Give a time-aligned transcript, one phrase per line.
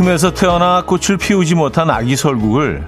[0.00, 2.86] 눈틈에서 태어나 꽃을 피우지 못한 아기 설국을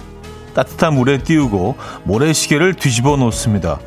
[0.55, 1.75] 따뜻한 물에 띄우고
[2.05, 3.79] 모래시계를 뒤집어 놓습니다.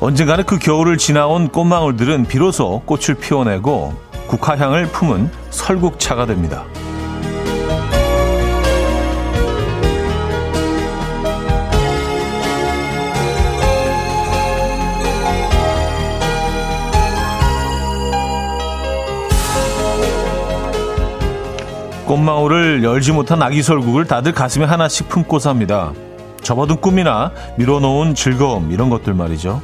[0.00, 3.94] 언젠가는 그 겨울을 지나온 꽃망울들은 비로소 꽃을 피워내고
[4.26, 6.64] 국화향을 품은 설국차가 됩니다.
[22.06, 25.92] 꽃망울을 열지 못한 아기 설국을 다들 가슴에 하나씩 품고 삽니다.
[26.40, 29.60] 접어둔 꿈이나 미뤄놓은 즐거움 이런 것들 말이죠.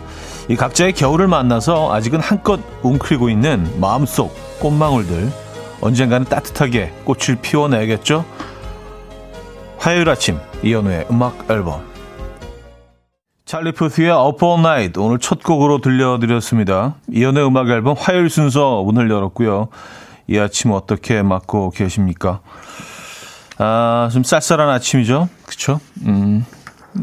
[0.48, 5.30] 이 각자의 겨울을 만나서 아직은 한껏 웅크리고 있는 마음속 꽃망울들
[5.80, 8.24] 언젠가는 따뜻하게 꽃을 피워내겠죠.
[9.78, 11.82] 화요일 아침 이연우의 음악 앨범
[13.44, 16.96] 찰리 푸스의 Up All Night 오늘 첫 곡으로 들려드렸습니다.
[17.12, 19.68] 이연우의 음악 앨범 화요일 순서 문을 열었고요.
[20.32, 22.40] 이 아침 어떻게 맞고 계십니까?
[23.58, 25.28] 아, 좀 쌀쌀한 아침이죠.
[25.44, 25.78] 그쵸?
[26.06, 26.46] 음,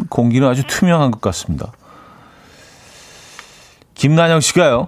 [0.10, 1.72] 공기는 아주 투명한 것 같습니다.
[3.94, 4.88] 김난영 씨가요.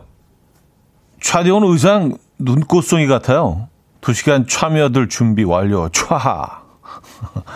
[1.22, 3.68] 차디온 의상 눈꽃송이 같아요.
[4.02, 5.88] 두 시간 참여들 준비 완료.
[5.90, 6.62] 촤하.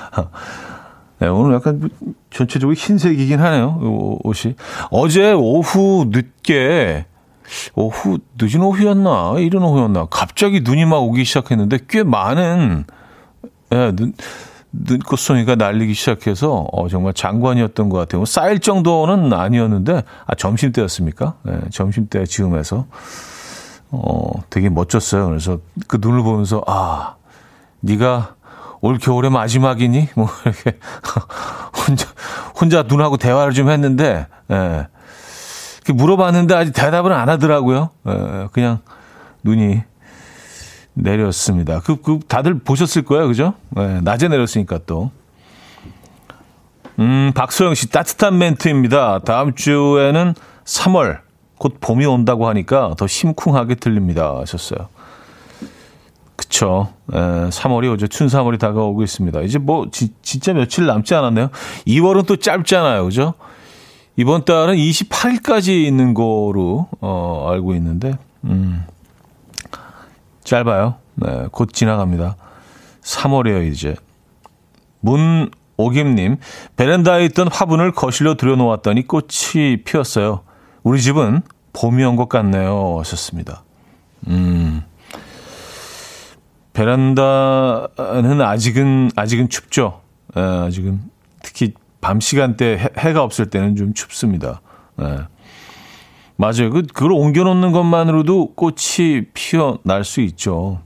[1.17, 1.89] 네, 오늘 약간
[2.29, 4.19] 전체적으로 흰색이긴 하네요.
[4.23, 4.53] 옷이.
[4.91, 7.07] 어제 오후 늦게
[7.75, 12.85] 오후 늦은 오후였나 이른 오후였나 갑자기 눈이 막 오기 시작했는데 꽤 많은
[13.73, 14.13] 예, 눈
[14.77, 18.19] 눈꽃송이가 날리기 시작해서 어, 정말 장관이었던 것 같아요.
[18.19, 21.35] 뭐 쌓일 정도는 아니었는데 아 점심 때였습니까?
[21.47, 22.85] 예, 점심 때 지음해서
[23.91, 25.27] 어 되게 멋졌어요.
[25.27, 27.15] 그래서 그 눈을 보면서 아
[27.79, 28.35] 네가
[28.81, 30.77] 올 겨울의 마지막이니 뭐 이렇게
[31.87, 32.07] 혼자
[32.59, 34.87] 혼자 눈하고 대화를 좀 했는데 예.
[35.93, 37.89] 물어봤는데 아직 대답을 안 하더라고요.
[38.07, 38.79] 에, 그냥
[39.43, 39.81] 눈이
[40.93, 41.81] 내렸습니다.
[41.81, 43.27] 그, 그, 다들 보셨을 거예요.
[43.27, 43.53] 그죠?
[43.77, 45.11] 에, 낮에 내렸으니까 또.
[46.99, 49.19] 음, 박소영 씨, 따뜻한 멘트입니다.
[49.19, 51.19] 다음 주에는 3월,
[51.57, 54.37] 곧 봄이 온다고 하니까 더 심쿵하게 들립니다.
[54.39, 54.87] 하셨어요.
[56.35, 56.93] 그쵸.
[57.13, 58.07] 에, 3월이 오죠.
[58.07, 59.41] 춘3월이 다가오고 있습니다.
[59.41, 61.49] 이제 뭐, 지, 진짜 며칠 남지 않았네요.
[61.85, 63.03] 2월은 또 짧잖아요.
[63.03, 63.33] 그죠?
[64.17, 68.83] 이번 달은 28일까지 있는 거로 어, 알고 있는데 음,
[70.43, 70.95] 짧아요.
[71.15, 72.35] 네, 곧 지나갑니다.
[73.01, 73.95] 3월이에요 이제.
[75.01, 76.37] 문오김님
[76.77, 80.41] 베란다에 있던 화분을 거실로 들여놓았더니 꽃이 피었어요.
[80.83, 81.41] 우리 집은
[81.73, 82.97] 봄이 온 것 같네요.
[82.99, 83.63] 하셨습니다.
[84.27, 84.81] 음.
[86.73, 90.01] 베란다는 아직은 아직은 춥죠.
[90.35, 91.01] 에, 아직은
[91.43, 91.73] 특히
[92.05, 94.61] 밤 시간대 해, 가 없을 때는 좀 춥습니다.
[94.97, 95.17] 네.
[96.35, 96.69] 맞아요.
[96.69, 100.81] 그, 그걸 옮겨놓는 것만으로도 꽃이 피어날 수 있죠.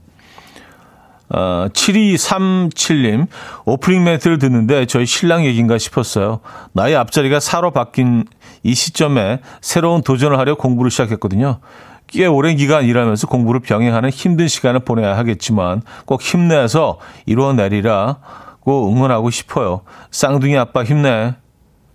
[1.28, 3.26] 어, 7237님,
[3.66, 6.40] 오프닝 멘트를 듣는데 저희 신랑 얘기인가 싶었어요.
[6.72, 8.24] 나의 앞자리가 사로 바뀐
[8.62, 11.60] 이 시점에 새로운 도전을 하려 공부를 시작했거든요.
[12.06, 18.16] 꽤 오랜 기간 일하면서 공부를 병행하는 힘든 시간을 보내야 하겠지만 꼭 힘내서 이루어내리라
[18.60, 19.82] 꼭 응원하고 싶어요.
[20.10, 21.34] 쌍둥이 아빠 힘내.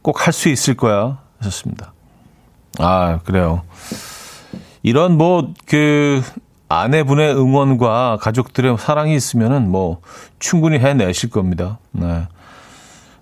[0.02, 1.20] 꼭 할 수 있을 거야.
[1.40, 1.94] 하셨습니다.
[2.80, 3.64] 아, 그래요.
[4.84, 6.22] 이런 뭐, 그,
[6.68, 10.02] 아내분의 응원과 가족들의 사랑이 있으면은 뭐,
[10.40, 11.80] 충분히 해내실 겁니다.
[11.92, 12.28] 네.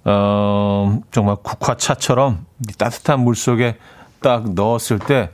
[0.06, 2.46] 어, 정말 국화차처럼
[2.78, 3.78] 따뜻한 물 속에
[4.22, 5.30] 딱 넣었을 때,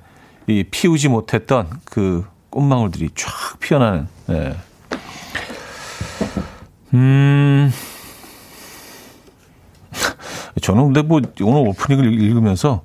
[0.47, 4.55] 이 피우지 못했던 그 꽃망울들이 쫙 피어나는, 네.
[6.93, 7.71] 음,
[10.69, 12.83] 저는 근데 뭐 오늘 오프닝을 읽으면서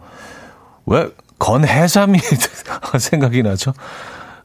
[0.86, 1.06] 왜
[1.38, 2.18] 건해삼이
[2.98, 3.74] 생각이 나죠?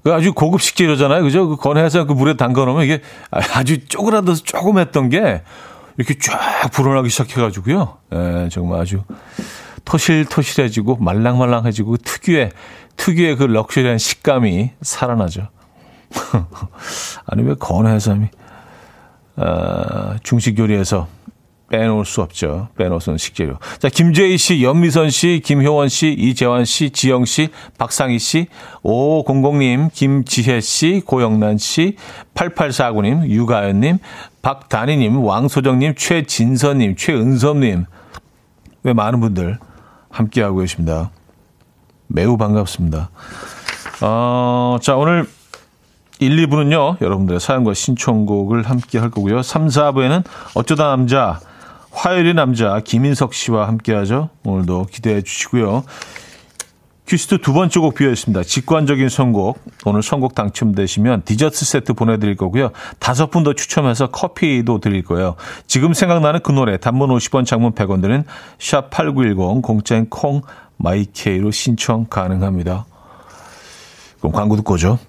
[0.04, 1.24] 그 아주 고급 식재료잖아요.
[1.24, 1.48] 그죠?
[1.48, 3.02] 그 건해삼 그 물에 담가 놓으면 이게
[3.32, 5.42] 아주 쪼그라들어서 조금 했던 게
[5.98, 7.98] 이렇게 쫙 불어나기 시작해가지고요.
[8.14, 9.04] 예, 정말 아주
[9.86, 12.52] 토실토실해지고 말랑말랑해지고 특유의,
[12.98, 15.48] 특유의 그 럭셔리한 식감이 살아나죠.
[17.26, 18.28] 아니, 왜 건해삼이,
[19.38, 21.08] 어, 중식 요리에서
[21.70, 22.70] 빼놓을 수 없죠.
[22.78, 23.58] 빼놓을 수 없는 식재료.
[23.78, 28.48] 자, 김재희 씨, 연미선 씨, 김효원 씨, 이재환 씨, 지영 씨, 박상희 씨,
[28.84, 31.96] 5500님, 김지혜 씨, 고영란 씨,
[32.34, 34.00] 8849님, 유가연님,
[34.42, 37.86] 박다니님, 왕소정님, 최진선님, 최은섭님.
[38.84, 39.60] 왜 많은 분들
[40.10, 41.12] 함께하고 계십니다.
[42.08, 43.10] 매우 반갑습니다.
[44.02, 45.28] 어, 자, 오늘
[46.20, 49.42] 1, 2부는요, 여러분들의 사연과 신청곡을 함께 할 거고요.
[49.42, 50.24] 3, 4부에는
[50.56, 51.40] 어쩌다 남자,
[52.00, 54.30] 화요일의 남자 김인석 씨와 함께하죠.
[54.46, 55.84] 오늘도 기대해 주시고요.
[57.06, 58.44] 퀴즈트 두 번째 곡 비어있습니다.
[58.44, 59.60] 직관적인 선곡.
[59.84, 62.72] 오늘 선곡 당첨되시면 디저트 세트 보내드릴 거고요.
[63.00, 65.36] 다섯 분 더 추첨해서 커피도 드릴 거예요.
[65.68, 68.24] 지금 생각나는 그 노래 단문 50원 장문 100원 드는
[68.60, 70.42] 샵8910 공짜인 콩
[70.78, 72.86] 마이케이로 신청 가능합니다.
[74.20, 75.00] 그럼 광고 듣고 오죠.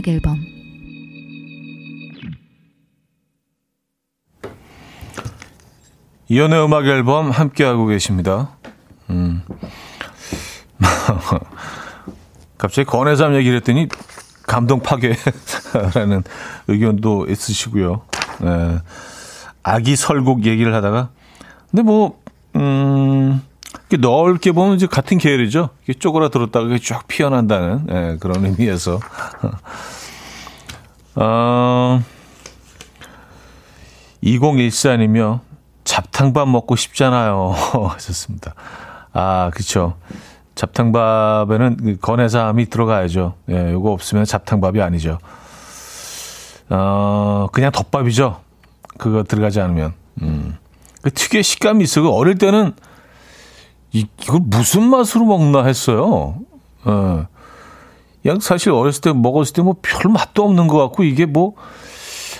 [0.00, 0.38] 음악 앨범
[6.28, 8.56] 이연의 음악 앨범 함께 하고 계십니다.
[9.10, 9.42] 음.
[12.56, 13.88] 갑자기 권해삼 얘기를 했더니
[14.46, 16.22] 감동 파괴라는
[16.68, 18.02] 의견도 있으시고요.
[18.40, 18.78] 네.
[19.62, 21.10] 아기 설국 얘기를 하다가
[21.70, 22.18] 근데 뭐
[22.56, 23.42] 음,
[23.98, 25.70] 넓게 보면 이제 같은 계열이죠.
[25.84, 29.00] 이게 쪼그라들었다가 쫙 피어난다는 네, 그런 의미에서
[31.16, 32.02] 어,
[34.22, 35.40] 2014님이요.
[35.84, 37.50] 잡탕밥 먹고 싶잖아요.
[37.94, 38.54] 하셨습니다.
[39.12, 39.96] 아, 그쵸.
[40.54, 43.34] 잡탕밥에는 그 건해삼이 들어가야죠.
[43.50, 45.18] 예, 요거 없으면 잡탕밥이 아니죠.
[46.68, 48.40] 어, 그냥 덮밥이죠.
[48.98, 49.94] 그거 들어가지 않으면.
[50.22, 50.56] 음.
[51.02, 52.02] 그 특유의 식감이 있어.
[52.02, 52.74] 그 어릴 때는
[53.92, 56.36] 이, 이걸 무슨 맛으로 먹나 했어요.
[56.84, 57.26] 어.
[58.22, 61.54] 그냥 사실 어렸을 때 먹었을 때 뭐 별 맛도 없는 것 같고 이게 뭐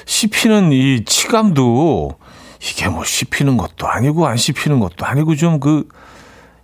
[0.06, 2.12] 씹히는 이 치감도
[2.60, 5.88] 이게 뭐 씹히는 것도 아니고 안 씹히는 것도 아니고 좀 그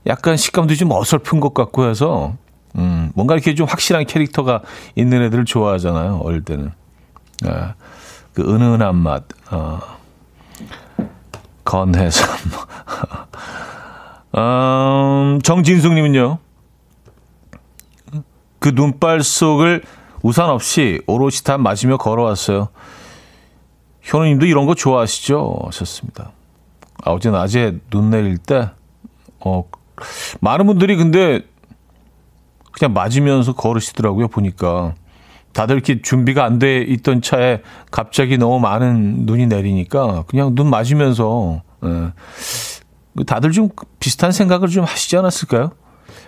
[0.06, 2.34] 약간 식감도 좀 어설픈 것 같고 해서
[2.76, 4.62] 음 뭔가 이렇게 좀 확실한 캐릭터가
[4.94, 6.70] 있는 애들을 좋아하잖아요 어릴 때는
[7.46, 7.74] 아,
[8.34, 9.80] 그 은은한 맛 어.
[11.64, 12.24] 건해서
[14.36, 16.38] 음, 정진숙님은요
[18.58, 19.82] 그 눈발 속을
[20.22, 22.68] 우산 없이 오롯이 다 마시며 걸어왔어요.
[24.02, 25.58] 현우님도 이런 거 좋아하시죠?
[25.66, 26.32] 하셨습니다.
[27.04, 28.70] 아, 어제 낮에 눈 내릴 때,
[29.40, 29.64] 어,
[30.40, 31.42] 많은 분들이 근데
[32.72, 34.94] 그냥 맞으면서 걸으시더라고요, 보니까.
[35.52, 41.62] 다들 이렇게 준비가 안 돼 있던 차에 갑자기 너무 많은 눈이 내리니까 그냥 눈 맞으면서,
[41.84, 42.12] 예.
[43.24, 43.68] 다들 좀
[44.00, 45.70] 비슷한 생각을 좀 하시지 않았을까요?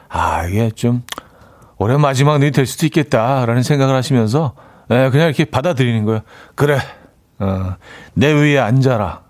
[0.09, 1.03] 아, 이게 좀,
[1.77, 4.55] 올해 마지막 눈이 될 수도 있겠다라는 생각을 하시면서
[4.89, 6.21] 네, 그냥 이렇게 받아들이는 거예요.
[6.55, 6.79] 그래,
[7.39, 7.75] 어,
[8.15, 9.23] 내 위에 앉아라,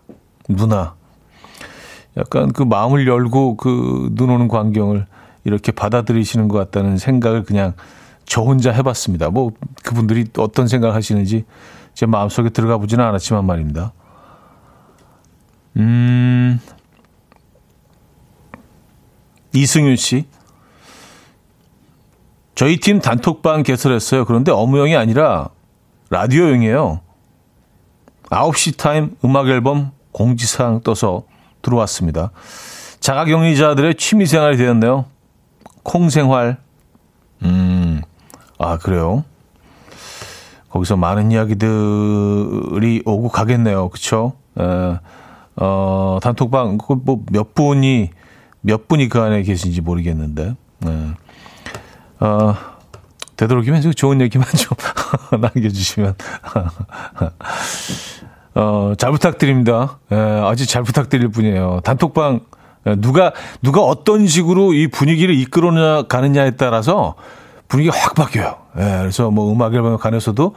[0.48, 0.94] 누나.
[2.16, 5.06] 약간 그 마음을 열고 그 눈 오는 광경을
[5.44, 7.74] 이렇게 받아들이시는 것 같다는 생각을 그냥
[8.24, 9.30] 저 혼자 해봤습니다.
[9.30, 9.52] 뭐
[9.84, 11.44] 그분들이 어떤 생각 하시는지
[11.94, 13.92] 제 마음속에 들어가 보지는 않았지만 말입니다.
[15.76, 16.60] 음,
[19.52, 20.26] 이승윤 씨.
[22.54, 24.24] 저희 팀 단톡방 개설했어요.
[24.24, 25.48] 그런데 업무용이 아니라
[26.10, 27.00] 라디오용이에요.
[28.30, 31.22] 9시 타임 음악 앨범 공지사항 떠서
[31.62, 32.30] 들어왔습니다.
[33.00, 35.04] 자가격리자들의 취미생활이 되었네요.
[35.82, 36.58] 콩생활.
[37.42, 38.02] 음,
[38.58, 39.24] 아, 그래요?
[40.70, 43.88] 거기서 많은 이야기들이 오고 가겠네요.
[43.88, 44.32] 그쵸?
[44.58, 44.98] 에,
[45.56, 48.10] 어, 단톡방, 뭐, 몇 분이,
[48.68, 50.54] 몇 분이 그 안에 계신지 모르겠는데.
[50.86, 50.88] 에.
[52.20, 52.54] 어,
[53.36, 54.76] 되도록이면 좋은 얘기만 좀
[55.40, 56.14] 남겨주시면.
[58.54, 59.98] 어, 잘 부탁드립니다.
[60.12, 61.80] 예, 아주 잘 부탁드릴 분이에요.
[61.82, 62.40] 단톡방,
[62.88, 63.32] 예, 누가,
[63.62, 67.14] 누가 어떤 식으로 이 분위기를 이끌어 가느냐에 따라서
[67.68, 68.54] 분위기가 확 바뀌어요.
[68.76, 70.54] 예, 그래서 뭐 음악 앨범에 관해서도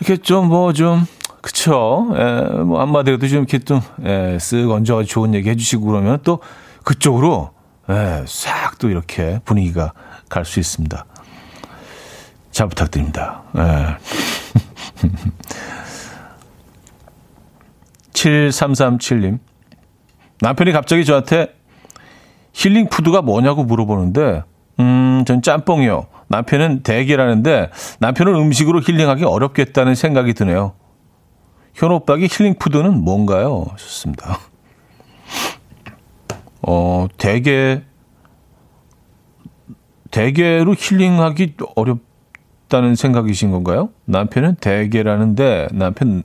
[0.00, 1.06] 이렇게 좀 뭐 좀,
[1.40, 2.08] 그쵸.
[2.16, 6.40] 예, 뭐 한마디로도 좀 이렇게 좀, 예, 쓱 얹어가지고 좋은 얘기 해주시고 그러면 또
[6.84, 7.50] 그쪽으로,
[7.90, 9.92] 예, 싹또 이렇게 분위기가
[10.28, 11.04] 갈 수 있습니다.
[12.50, 13.42] 잘 부탁드립니다.
[13.54, 13.96] 네.
[18.12, 19.38] 7337님.
[20.40, 21.54] 남편이 갑자기 저한테
[22.52, 24.42] 힐링 푸드가 뭐냐고 물어보는데,
[24.80, 26.06] 음, 전 짬뽕이요.
[26.28, 27.70] 남편은 대게라는데,
[28.00, 30.74] 남편은 음식으로 힐링하기 어렵겠다는 생각이 드네요.
[31.74, 33.66] 현 오빠에게 힐링 푸드는 뭔가요?
[33.76, 34.38] 좋습니다.
[36.62, 37.82] 어, 대게,
[40.10, 43.90] 대게로 힐링하기 어렵다는 생각이신 건가요?
[44.04, 46.22] 남편은 대게라는데 남편은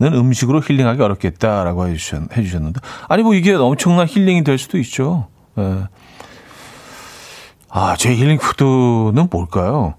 [0.00, 5.28] 음식으로 힐링하기 어렵겠다라고 해주셨, 해주셨는데 아니 뭐 이게 엄청난 힐링이 될 수도 있죠.
[5.58, 5.84] 예.
[7.68, 9.94] 아, 제 힐링 푸드는 뭘까요?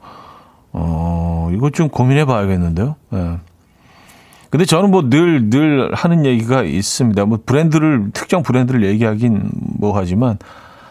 [0.74, 2.96] 어, 이거 좀 고민해 봐야겠는데요.
[3.14, 3.40] 예.
[4.52, 7.26] 근데 저는 뭐 늘, 늘 하는 얘기가 있습니다.
[7.26, 10.38] 뭐 브랜드를, 특정 브랜드를 얘기하긴 뭐 하지만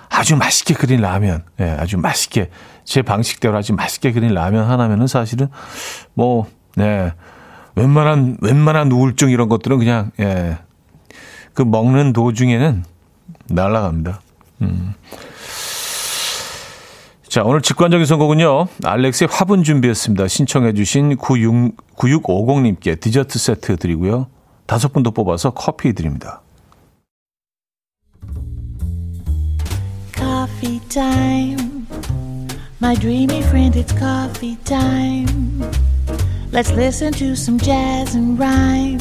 [0.08, 2.50] 아주 맛있게 끓인 라면, 예, 아주 맛있게,
[2.84, 5.48] 제 방식대로 아주 맛있게 끓인 라면 하나면은 사실은
[6.14, 7.12] 뭐, 네,
[7.76, 10.58] 웬만한, 웬만한 우울증 이런 것들은 그냥, 예,
[11.52, 12.84] 그 먹는 도중에는
[13.50, 14.20] 날라갑니다.
[14.62, 14.94] 음.
[17.30, 18.66] 자, 오늘 직관적인 선곡은요.
[18.84, 20.26] 알렉스의 화분 준비했습니다.
[20.26, 24.26] 신청해 주신 96, 9650님께 디저트 세트 드리고요.
[24.66, 26.42] 다섯 분도 뽑아서 커피 드립니다.
[30.12, 31.86] Coffee time.
[32.82, 35.62] My dreamy friend, it's coffee time.
[36.50, 38.98] Let's listen to some jazz and rhyme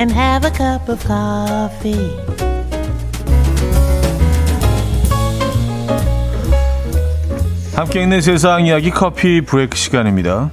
[0.00, 2.23] and have a cup of coffee.
[7.74, 10.50] 함께 있는 세상 이야기 커피 브레이크 시간입니다.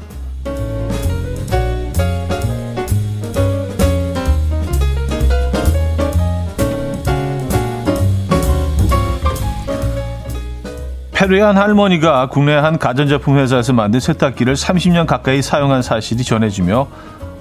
[11.12, 16.88] 페루의 한 할머니가 국내 한 가전제품 회사에서 만든 세탁기를 30년 가까이 사용한 사실이 전해지며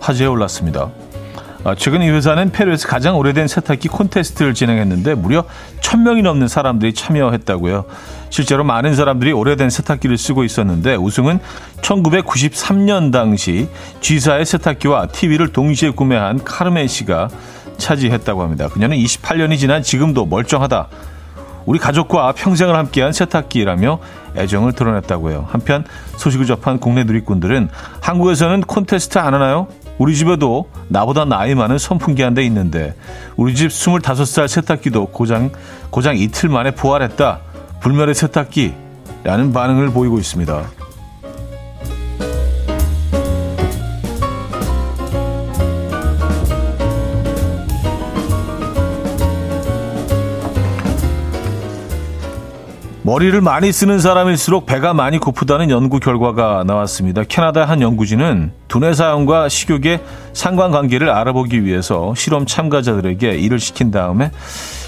[0.00, 0.90] 화제에 올랐습니다.
[1.64, 5.44] 아, 최근 이 회사는 페루에서 가장 오래된 세탁기 콘테스트를 진행했는데 무려
[5.80, 7.84] 1000명이 넘는 사람들이 참여했다고요.
[8.30, 11.40] 실제로 많은 사람들이 오래된 세탁기를 쓰고 있었는데 우승은
[11.82, 13.68] 1993년 당시
[14.00, 17.28] G사의 세탁기와 TV를 동시에 구매한 카르멘 씨가
[17.76, 18.68] 차지했다고 합니다.
[18.68, 20.88] 그녀는 28년이 지난 지금도 멀쩡하다.
[21.66, 23.98] 우리 가족과 평생을 함께한 세탁기라며
[24.36, 25.46] 애정을 드러냈다고 해요.
[25.50, 25.84] 한편
[26.16, 27.68] 소식을 접한 국내 누리꾼들은
[28.00, 29.68] 한국에서는 콘테스트 안 하나요?
[29.98, 32.94] 우리 집에도 나보다 나이 많은 선풍기 한 대 있는데
[33.36, 35.50] 우리 집 25살 세탁기도 고장
[35.90, 37.40] 고장 이틀 만에 부활했다.
[37.80, 40.80] 불멸의 세탁기라는 반응을 보이고 있습니다.
[53.02, 57.24] 머리를 많이 쓰는 사람일수록 배가 많이 고프다는 연구 결과가 나왔습니다.
[57.24, 60.00] 캐나다 한 연구진은 두뇌 사용과 식욕의
[60.32, 64.30] 상관관계를 알아보기 위해서 실험 참가자들에게 일을 시킨 다음에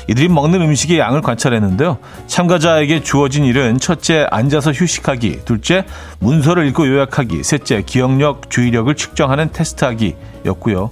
[0.09, 1.99] 이들이 먹는 음식의 양을 관찰했는데요.
[2.27, 5.85] 참가자에게 주어진 일은 첫째, 앉아서 휴식하기, 둘째,
[6.19, 10.91] 문서를 읽고 요약하기, 셋째, 기억력, 주의력을 측정하는 테스트하기였고요.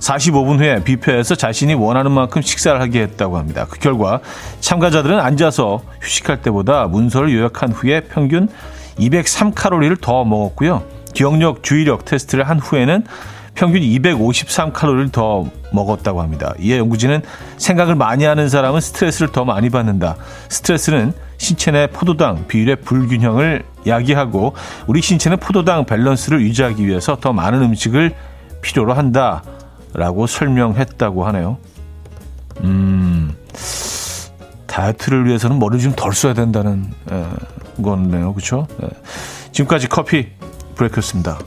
[0.00, 3.66] 45분 후에 뷔페에서 자신이 원하는 만큼 식사를 하게 했다고 합니다.
[3.70, 4.20] 그 결과
[4.60, 8.48] 참가자들은 앉아서 휴식할 때보다 문서를 요약한 후에 평균
[8.98, 10.82] 203칼로리를 더 먹었고요.
[11.14, 13.04] 기억력, 주의력 테스트를 한 후에는
[13.54, 16.54] 평균 253칼로리를 더 먹었다고 합니다.
[16.58, 17.22] 이에 연구진은
[17.58, 20.16] 생각을 많이 하는 사람은 스트레스를 더 많이 받는다.
[20.48, 24.54] 스트레스는 신체 내 포도당 비율의 불균형을 야기하고
[24.86, 28.14] 우리 신체는 포도당 밸런스를 유지하기 위해서 더 많은 음식을
[28.62, 29.42] 필요로 한다.
[29.94, 31.58] 라고 설명했다고 하네요.
[32.62, 33.36] 음,
[34.66, 37.24] 다이어트를 위해서는 머리를 좀 덜 써야 된다는 에,
[37.82, 38.32] 거네요.
[38.32, 38.66] 그렇죠?
[38.82, 38.88] 에.
[39.52, 40.28] 지금까지 커피
[40.76, 41.38] 브레이크였습니다.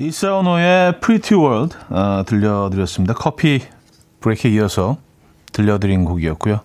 [0.00, 3.12] 리사 오노의 Pretty World 어, 들려드렸습니다.
[3.12, 3.60] 커피
[4.20, 4.96] 브레이크에 이어서
[5.52, 6.60] 들려드린 곡이었고요.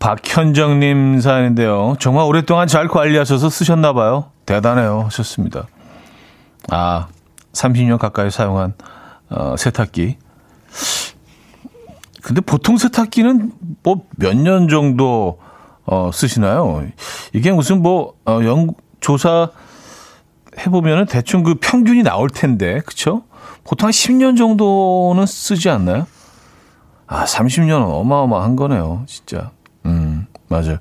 [0.00, 1.94] 박현정님 사연인데요.
[2.00, 4.32] 정말 오랫동안 잘 관리하셔서 쓰셨나 봐요.
[4.44, 5.02] 대단해요.
[5.02, 5.68] 하셨습니다.
[6.68, 7.06] 아,
[7.52, 8.74] 30년 가까이 사용한
[9.28, 10.16] 어, 세탁기.
[12.24, 13.52] 근데 보통 세탁기는
[13.84, 15.38] 뭐 몇 년 정도
[15.86, 16.88] 어, 쓰시나요?
[17.32, 19.50] 이게 무슨 뭐 어, 연 조사
[20.60, 23.22] 해보면은 대충 그 평균이 나올 텐데, 그쵸?
[23.64, 26.06] 보통 한 10년 정도는 쓰지 않나요?
[27.06, 29.50] 아, 30년은 어마어마한 거네요, 진짜.
[29.86, 30.78] 음, 맞아요.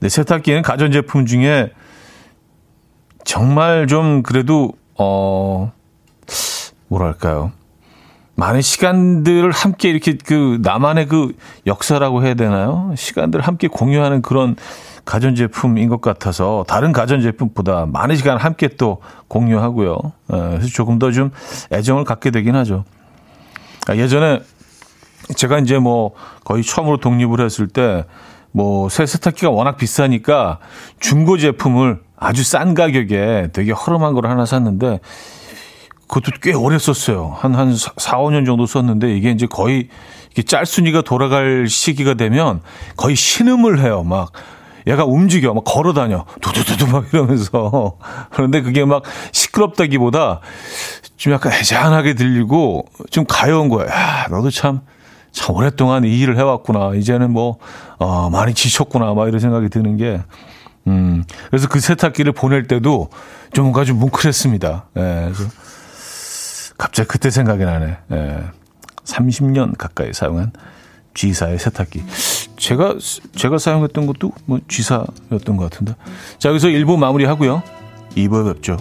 [0.00, 1.72] 네, 세탁기는 가전제품 중에
[3.24, 5.72] 정말 좀 그래도 어,
[6.88, 7.52] 뭐랄까요.
[8.40, 12.90] 많은 시간들을 함께 이렇게 그 나만의 그 역사라고 해야 되나요?
[12.96, 14.56] 시간들을 함께 공유하는 그런
[15.04, 19.98] 가전제품인 것 같아서 다른 가전제품보다 많은 시간을 함께 또 공유하고요.
[20.32, 21.32] 예, 그래서 조금 더 좀
[21.70, 22.84] 애정을 갖게 되긴 하죠.
[23.88, 24.40] 아, 예전에
[25.36, 26.12] 제가 이제 뭐
[26.44, 28.04] 거의 처음으로 독립을 했을 때
[28.52, 30.58] 뭐 새 세탁기가 워낙 비싸니까
[30.98, 34.98] 중고 제품을 아주 싼 가격에 되게 허름한 걸 하나 샀는데
[36.10, 37.36] 그것도 꽤 오래 썼어요.
[37.38, 39.88] 한, 한 4, 5년 정도 썼는데 이게 이제 거의
[40.26, 42.60] 이렇게 짤순이가 돌아갈 시기가 되면
[42.96, 44.02] 거의 신음을 해요.
[44.02, 44.32] 막
[44.86, 45.54] 얘가 움직여.
[45.54, 46.24] 막 걸어 다녀.
[46.40, 47.96] 두두두두 막 이러면서.
[48.32, 49.02] 그런데 그게 막
[49.32, 50.40] 시끄럽다기보다
[51.16, 53.86] 좀 약간 애잔하게 들리고 좀 가여운 거야.
[53.86, 54.80] 야, 너도 참
[55.32, 56.94] 참 오랫동안 이 일을 해왔구나.
[56.96, 57.58] 이제는 뭐,
[57.98, 59.14] 어, 많이 지쳤구나.
[59.14, 60.20] 막 이런 생각이 드는 게,
[60.86, 63.08] 음, 그래서 그 세탁기를 보낼 때도
[63.52, 64.86] 좀 뭔가 좀 뭉클했습니다.
[64.96, 65.00] 예,
[65.32, 65.50] 그래서
[66.80, 67.98] 갑자기 그때 생각이 나네.
[68.10, 68.38] 예,
[69.04, 70.52] 30년 가까이 사용한
[71.12, 72.02] G사의 세탁기.
[72.56, 72.96] 제가,
[73.36, 75.94] 제가 사용했던 것도 뭐 G사였던 것 같은데.
[76.38, 77.62] 자, 여기서 1부 마무리 하고요.
[78.16, 78.78] 2부에 뵙죠.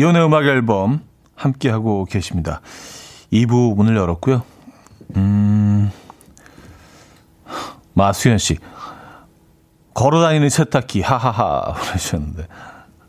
[0.00, 1.02] 이혼의 음악 앨범
[1.34, 2.62] 함께하고 계십니다.
[3.34, 4.42] 2부 문을 열었고요.
[5.16, 5.90] 음,
[7.92, 8.56] 마수현 씨.
[9.92, 12.46] 걸어다니는 세탁기, 하하하, 그러셨는데.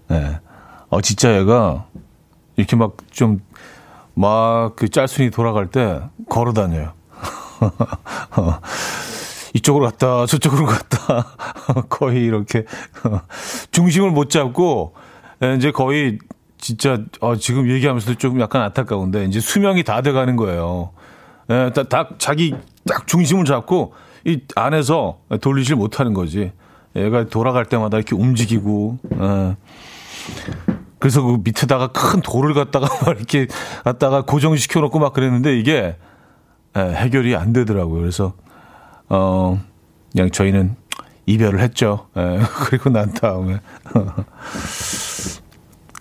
[0.09, 0.39] 네.
[0.89, 1.85] 어, 진짜 얘가
[2.57, 3.39] 이렇게 막 좀,
[4.13, 6.91] 막 그 짤순이 돌아갈 때 걸어다녀요.
[9.53, 11.37] 이쪽으로 갔다, 저쪽으로 갔다.
[11.87, 12.65] 거의 이렇게
[13.71, 14.93] 중심을 못 잡고,
[15.55, 16.19] 이제 거의
[16.61, 20.91] 진짜 어, 지금 얘기하면서도 조금 약간 안타까운데 이제 수명이 다 돼가는 거예요.
[21.49, 22.55] 예, 딱, 딱 자기
[22.87, 23.93] 딱 중심을 잡고
[24.25, 26.51] 이 안에서 돌리질 못하는 거지.
[26.95, 28.99] 얘가 돌아갈 때마다 이렇게 움직이고.
[29.19, 29.57] 예.
[30.99, 33.47] 그래서 그 밑에다가 큰 돌을 갖다가 막 이렇게
[33.83, 35.97] 갖다가 고정시켜 놓고 막 그랬는데 이게
[36.77, 37.99] 예, 해결이 안 되더라고요.
[37.99, 38.33] 그래서
[39.09, 39.59] 어
[40.11, 40.75] 그냥 저희는
[41.25, 42.07] 이별을 했죠.
[42.17, 43.59] 예, 그리고 난 다음에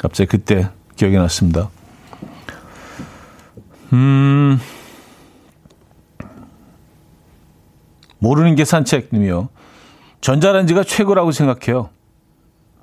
[0.00, 1.68] 갑자기 그때 기억이 났습니다.
[3.92, 4.58] 음,
[8.18, 9.48] 모르는 게 산책님이요.
[10.22, 11.90] 전자레인지가 최고라고 생각해요.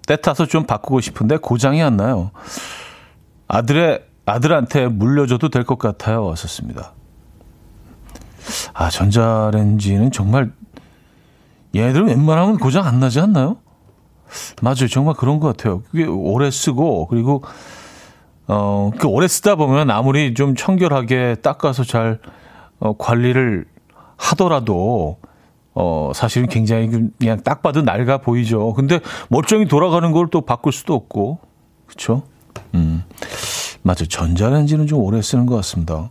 [0.05, 2.31] 때 타서 좀 바꾸고 싶은데 고장이 안 나요.
[3.47, 6.23] 아들의 아들한테 물려줘도 될 것 같아요.
[6.25, 6.93] 왔었습니다.
[8.73, 10.51] 아 전자레인지는 정말
[11.75, 13.57] 얘네들은 웬만하면 고장 안 나지 않나요?
[14.61, 14.87] 맞아요.
[14.89, 15.81] 정말 그런 것 같아요.
[15.91, 17.43] 그게 오래 쓰고, 그리고,
[18.47, 22.19] 어, 그 오래 쓰다 보면 아무리 좀 청결하게 닦아서 잘,
[22.79, 23.65] 어, 관리를
[24.17, 25.17] 하더라도,
[25.73, 28.73] 어, 사실은 굉장히 그냥 딱 봐도 낡아 보이죠.
[28.73, 31.39] 근데 멀쩡히 돌아가는 걸 또 바꿀 수도 없고,
[31.85, 32.23] 그쵸?
[32.73, 33.03] 음.
[33.83, 34.05] 맞아요.
[34.09, 36.09] 전자레인지는 좀 오래 쓰는 것 같습니다.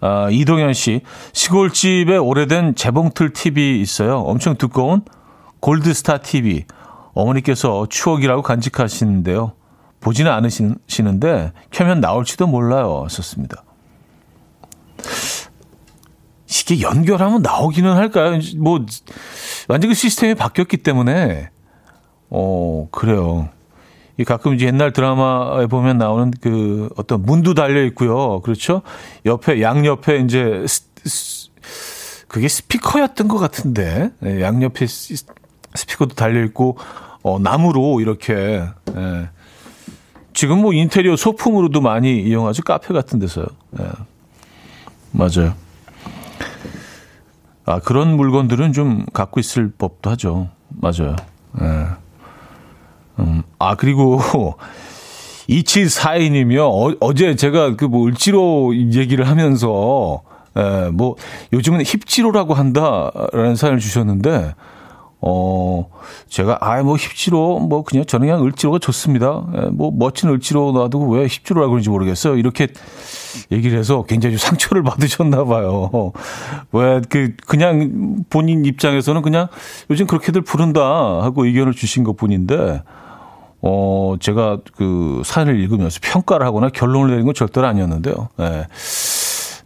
[0.00, 1.02] 아, 이동현 씨,
[1.34, 4.20] 시골집에 오래된 재봉틀 TV 있어요.
[4.20, 5.02] 엄청 두꺼운
[5.60, 6.64] 골드스타 TV
[7.12, 9.52] 어머니께서 추억이라고 간직하시는데요.
[10.00, 13.06] 보지는 않으시는데 켜면 나올지도 몰라요.
[13.10, 13.64] 썼습니다.
[16.48, 18.38] 이게 연결하면 나오기는 할까요?
[18.58, 18.84] 뭐
[19.68, 21.50] 완전 그 시스템이 바뀌었기 때문에
[22.30, 23.48] 어 그래요.
[24.16, 28.40] 이 가끔 이제 옛날 드라마에 보면 나오는 그 어떤 문도 달려 있고요.
[28.40, 28.82] 그렇죠?
[29.26, 30.64] 옆에 양 옆에 이제
[32.28, 34.86] 그게 스피커였던 것 같은데 네, 양옆에
[35.74, 36.76] 스피커도 달려 있고
[37.22, 38.62] 어, 나무로 이렇게
[38.96, 39.28] 예.
[40.32, 43.46] 지금 뭐 인테리어 소품으로도 많이 이용하죠 카페 같은 데서요.
[43.80, 43.84] 예.
[45.12, 45.54] 맞아요.
[47.66, 50.48] 아 그런 물건들은 좀 갖고 있을 법도 하죠.
[50.68, 51.14] 맞아요.
[51.60, 51.86] 예.
[53.18, 54.20] 음, 아 그리고
[55.48, 56.96] 2742님이요.
[57.00, 60.22] 어, 제 제가 그 뭐 을지로 얘기를 하면서
[60.56, 61.16] 예, 뭐
[61.52, 64.54] 요즘은 힙지로라고 한다라는 사연을 주셨는데
[65.22, 65.90] 어,
[66.28, 69.44] 제가, 아, 뭐, 힙지로, 뭐, 그냥, 저는 그냥 을지로가 좋습니다.
[69.54, 72.36] 예, 뭐, 멋진 을지로 놔두고 왜 힙지로라고 그러는지 모르겠어요.
[72.36, 72.68] 이렇게
[73.52, 76.12] 얘기를 해서 굉장히 상처를 받으셨나 봐요.
[76.72, 79.48] 왜, 그, 그냥 본인 입장에서는 그냥
[79.90, 82.82] 요즘 그렇게들 부른다 하고 의견을 주신 것 뿐인데,
[83.62, 88.28] 어, 제가 그 사연을 읽으면서 평가를 하거나 결론을 내린 건 절대로 아니었는데요.
[88.40, 88.66] 예.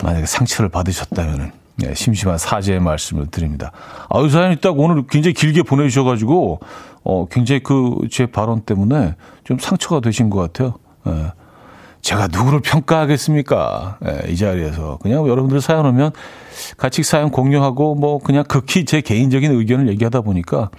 [0.02, 1.63] 만약에 상처를 받으셨다면은.
[1.76, 3.72] 네, 심심한 사죄의 말씀을 드립니다.
[4.08, 6.60] 아, 이 사연이 딱 오늘 굉장히 길게 보내주셔가지고,
[7.04, 10.74] 어, 굉장히 그 제 발언 때문에 좀 상처가 되신 것 같아요.
[11.06, 11.32] 예.
[12.00, 13.98] 제가 누구를 평가하겠습니까?
[14.06, 14.98] 예, 이 자리에서.
[15.02, 16.12] 그냥 여러분들 사연 오면
[16.76, 20.70] 같이 사연 공유하고 뭐 그냥 극히 제 개인적인 의견을 얘기하다 보니까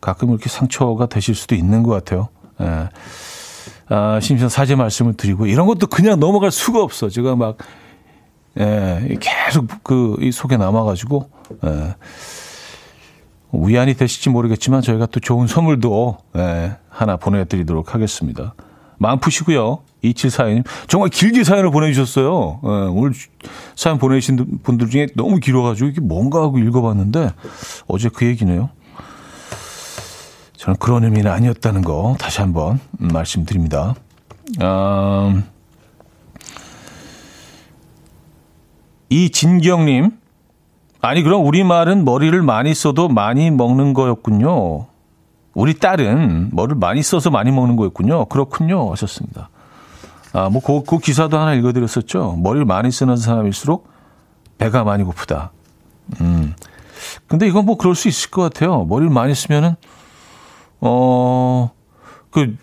[0.00, 2.28] 가끔 이렇게 상처가 되실 수도 있는 것 같아요.
[2.60, 2.88] 예.
[3.90, 7.08] 아, 심심한 사죄 말씀을 드리고 이런 것도 그냥 넘어갈 수가 없어.
[7.08, 7.56] 제가 막
[8.58, 11.30] 예, 계속 그 이 속에 남아가지고
[11.64, 11.94] 예,
[13.52, 18.54] 위안이 되실지 모르겠지만 저희가 또 좋은 선물도 예, 하나 보내드리도록 하겠습니다.
[18.98, 19.78] 마음 푸시고요.
[20.02, 20.64] 2742님.
[20.88, 22.60] 정말 길게 사연을 보내주셨어요.
[22.64, 23.12] 예, 오늘
[23.76, 27.30] 사연 보내신 분들 중에 너무 길어가지고 이게 뭔가 하고 읽어봤는데
[27.86, 28.70] 어제 그 얘기네요.
[30.56, 33.94] 저는 그런 의미는 아니었다는 거 다시 한번 말씀드립니다.
[34.60, 35.44] 음,
[39.08, 40.10] 이진경님.
[41.00, 44.86] 아니, 그럼 우리말은 머리를 많이 써도 많이 먹는 거였군요.
[45.54, 48.26] 우리 딸은 머리를 많이 써서 많이 먹는 거였군요.
[48.26, 48.90] 그렇군요.
[48.92, 49.50] 하셨습니다.
[50.32, 52.36] 아, 뭐, 그, 그 기사도 하나 읽어드렸었죠.
[52.38, 53.88] 머리를 많이 쓰는 사람일수록
[54.58, 55.52] 배가 많이 고프다.
[56.20, 56.54] 음.
[57.26, 58.84] 근데 이건 뭐 그럴 수 있을 것 같아요.
[58.84, 59.76] 머리를 많이 쓰면은,
[60.80, 61.70] 어,
[62.30, 62.56] 그,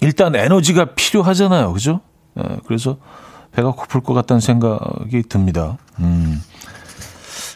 [0.00, 1.72] 일단 에너지가 필요하잖아요.
[1.72, 2.00] 그죠?
[2.38, 2.98] 예, 그래서
[3.52, 5.78] 배가 고플 것 같다는 생각이 듭니다.
[6.00, 6.40] 음.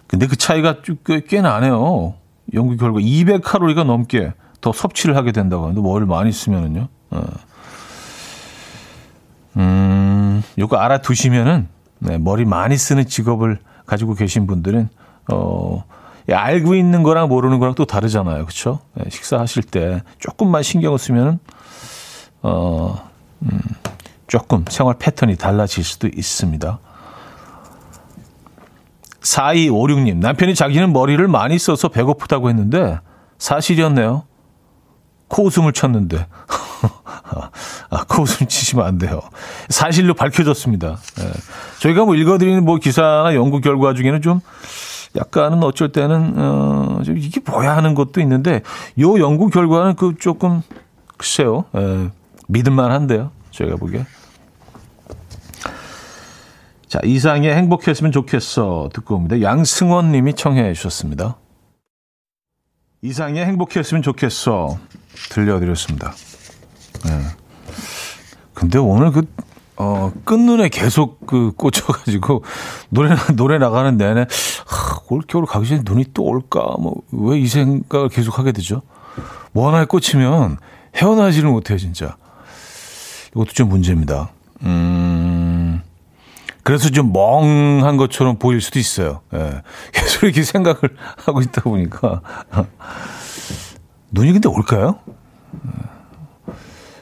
[0.06, 2.14] 근데 그 차이가 꽤, 꽤 나네요.
[2.54, 6.88] 연구 결과 200칼로리가 넘게 더 섭취를 하게 된다고 하는데 머리를 많이 쓰면은요.
[7.14, 7.20] 예.
[9.56, 14.88] 음, 요거 알아두시면은, 네, 머리 많이 쓰는 직업을 가지고 계신 분들은,
[15.32, 15.84] 어,
[16.30, 18.46] 알고 있는 거랑 모르는 거랑 또 다르잖아요.
[18.46, 18.80] 그쵸?
[18.94, 21.38] 네, 식사하실 때 조금만 신경을 쓰면은,
[22.42, 23.08] 어,
[23.42, 23.60] 음,
[24.26, 26.78] 조금 생활 패턴이 달라질 수도 있습니다.
[29.20, 33.00] 4256님, 남편이 자기는 머리를 많이 써서 배고프다고 했는데,
[33.38, 34.24] 사실이었네요.
[35.28, 36.26] 코웃음을 쳤는데.
[37.90, 39.20] 아, 코웃음 치시면 안 돼요.
[39.68, 40.96] 사실로 밝혀졌습니다.
[41.20, 41.32] 예.
[41.80, 44.40] 저희가 뭐 읽어드리는 뭐 기사나 연구 결과 중에는 좀
[45.16, 48.62] 약간은 어쩔 때는, 어, 이게 뭐야 하는 것도 있는데,
[49.00, 50.62] 요 연구 결과는 그 조금,
[51.16, 52.10] 글쎄요, 예,
[52.48, 53.30] 믿을만 한데요.
[53.56, 54.04] 저희가 보기에.
[56.88, 58.90] 자, 이상의 행복했으면 좋겠어.
[58.92, 59.40] 듣고 옵니다.
[59.42, 61.36] 양승원 님이 청해 주셨습니다.
[63.02, 64.78] 이상의 행복했으면 좋겠어.
[65.30, 66.12] 들려드렸습니다.
[67.04, 67.22] 네.
[68.54, 69.22] 근데 오늘 그,
[69.76, 72.44] 어, 끝눈에 계속 그 꽂혀가지고,
[72.88, 74.20] 노래, 노래 나가는 내내,
[74.66, 76.60] 하, 올겨울 가기 전에 눈이 또 올까?
[76.78, 78.82] 뭐, 왜 이 생각을 계속 하게 되죠?
[79.52, 80.58] 뭐 하나에 꽂히면
[80.96, 82.16] 헤어나지를 못해요, 진짜.
[83.36, 84.30] 이것도 좀 문제입니다.
[84.62, 85.82] 음,
[86.62, 89.20] 그래서 좀 멍한 것처럼 보일 수도 있어요.
[89.34, 89.62] 예.
[89.92, 90.80] 계속 이렇게 생각을
[91.24, 92.22] 하고 있다 보니까.
[94.10, 94.98] 눈이 근데 올까요?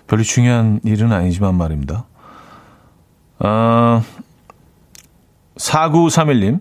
[0.09, 2.05] 별로 중요한 일은 아니지만 말입니다.
[3.38, 4.03] 아,
[5.57, 6.61] 4931님.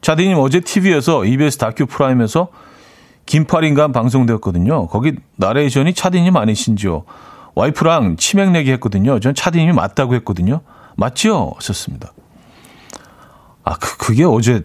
[0.00, 2.48] 차디님 어제 TV에서 EBS 다큐 프라임에서
[3.26, 4.88] 긴팔인간 방송되었거든요.
[4.88, 7.04] 거기 나레이션이 차디님 아니신지요?
[7.54, 9.20] 와이프랑 치맥 내기 했거든요.
[9.20, 10.60] 전 차디님이 맞다고 했거든요.
[10.96, 11.52] 맞지요?
[11.56, 12.12] 하셨습니다.
[13.64, 14.62] 아, 그, 그게 어제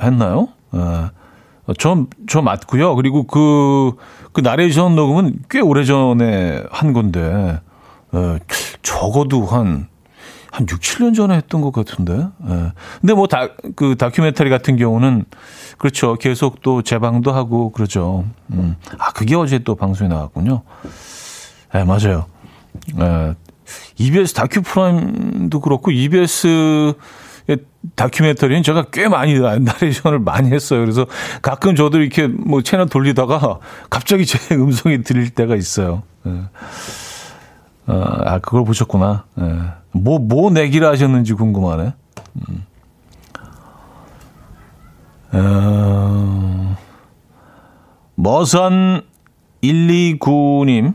[0.00, 0.48] 했나요?
[0.72, 1.10] 아,
[1.78, 2.94] 저, 저 맞고요.
[2.94, 3.92] 그리고 그,
[4.32, 7.60] 그 나레이션 녹음은 꽤 오래 전에 한 건데,
[8.14, 8.38] 에,
[8.82, 9.88] 적어도 한,
[10.56, 12.14] 한 6, 7년 전에 했던 것 같은데.
[12.14, 12.72] 에.
[13.00, 15.26] 근데 뭐 다, 그 다큐멘터리 같은 경우는,
[15.76, 16.14] 그렇죠.
[16.14, 18.24] 계속 또 재방도 하고 그러죠.
[18.52, 18.76] 음.
[18.98, 20.62] 아, 그게 어제 또 방송에 나왔군요.
[21.74, 22.24] 네, 맞아요.
[22.94, 23.34] 네,
[23.98, 26.94] EBS 다큐 프라임도 그렇고 EBS
[27.94, 30.80] 다큐멘터리는 제가 꽤 많이 나레이션을 많이 했어요.
[30.80, 31.06] 그래서
[31.42, 33.58] 가끔 저도 이렇게 뭐 채널 돌리다가
[33.90, 36.02] 갑자기 제 음성이 들릴 때가 있어요.
[37.86, 37.94] 네.
[37.94, 39.24] 아, 그걸 보셨구나.
[39.34, 39.44] 네.
[39.92, 41.94] 뭐, 뭐 내기를 하셨는지 궁금하네.
[42.48, 42.66] 음.
[45.32, 46.76] 어,
[48.14, 49.02] 머선
[49.62, 50.94] 129님.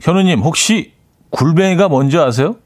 [0.00, 0.92] 현우님, 혹시
[1.30, 2.56] 굴뱅이가 뭔지 아세요?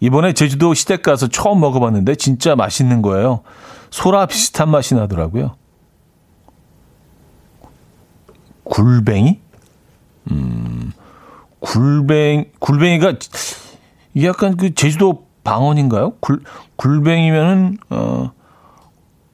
[0.00, 3.42] 이번에 제주도 시댁 가서 처음 먹어봤는데 진짜 맛있는 거예요.
[3.90, 5.56] 소라 비슷한 맛이 나더라고요.
[8.64, 9.40] 굴뱅이?
[10.30, 10.92] 음,
[11.60, 13.14] 굴뱅, 굴뱅이가,
[14.14, 16.14] 이게 약간 그 제주도 방언인가요?
[16.20, 16.40] 굴,
[16.76, 18.32] 굴뱅이면은, 어,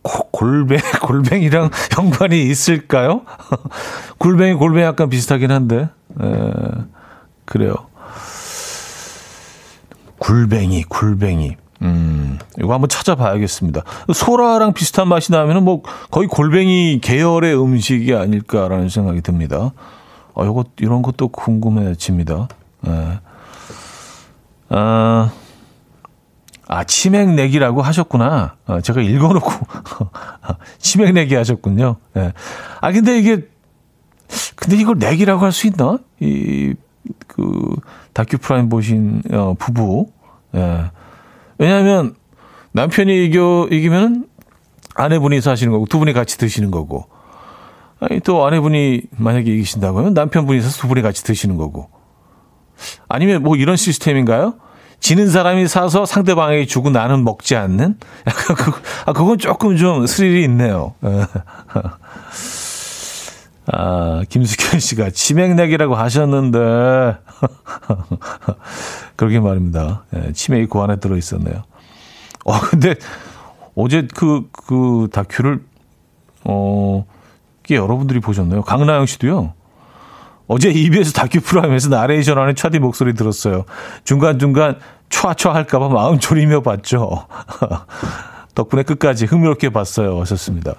[0.02, 3.22] 골뱅, 골뱅이랑 연관이 있을까요?
[4.18, 5.88] 굴뱅이, 골뱅이 약간 비슷하긴 한데,
[6.20, 6.52] 에,
[7.44, 7.74] 그래요.
[10.18, 11.57] 굴뱅이, 굴뱅이.
[11.83, 13.83] 음, 이거 한번 찾아봐야겠습니다.
[14.14, 19.72] 소라랑 비슷한 맛이 나면은 뭐 거의 골뱅이 계열의 음식이 아닐까라는 생각이 듭니다.
[20.34, 22.48] 어, 요거, 이런 것도 궁금해집니다.
[22.86, 23.18] 예.
[24.70, 25.32] 아,
[26.68, 28.56] 아, 치맥 내기라고 하셨구나.
[28.66, 29.50] 아, 제가 읽어놓고,
[30.78, 31.96] 치맥 내기 하셨군요.
[32.16, 32.32] 예.
[32.80, 33.46] 아, 근데 이게,
[34.56, 35.98] 근데 이걸 내기라고 할 수 있나?
[36.20, 36.74] 이,
[37.26, 37.76] 그
[38.12, 40.06] 다큐 프라임 보신 어, 부부.
[40.54, 40.90] 예.
[41.58, 42.14] 왜냐하면
[42.72, 44.26] 남편이 이겨 이기면
[44.94, 47.06] 아내분이 사시는 거고 두 분이 같이 드시는 거고.
[48.02, 51.88] 아니 또 아내분이 만약에 이기신다고 하면 남편분이 사서 두 분이 같이 드시는 거고.
[53.08, 54.54] 아니면 뭐 이런 시스템인가요?
[54.98, 57.96] 지는 사람이 사서 상대방에게 주고 나는 먹지 않는?
[58.26, 58.72] 약간 그,
[59.06, 60.94] 아, 그건 조금 좀 스릴이 있네요.
[63.72, 66.58] 아, 김숙현 씨가 치맥내기라고 하셨는데.
[69.14, 70.04] 그러게 말입니다.
[70.16, 71.62] 예, 치맥이 그 안에 들어 있었네요.
[72.44, 72.96] 어, 근데
[73.76, 75.64] 어제 그, 그 다큐를,
[76.44, 77.06] 어,
[77.62, 78.62] 꽤 여러분들이 보셨나요?
[78.62, 79.55] 강나영 씨도요.
[80.48, 83.64] 어제 EBS 다큐 프로그램에서 나레이션 하는 차디 목소리 들었어요.
[84.05, 87.27] 중간중간 촤촤 할까봐 마음 졸이며 봤죠.
[88.55, 90.20] 덕분에 끝까지 흥미롭게 봤어요.
[90.20, 90.75] 하셨습니다.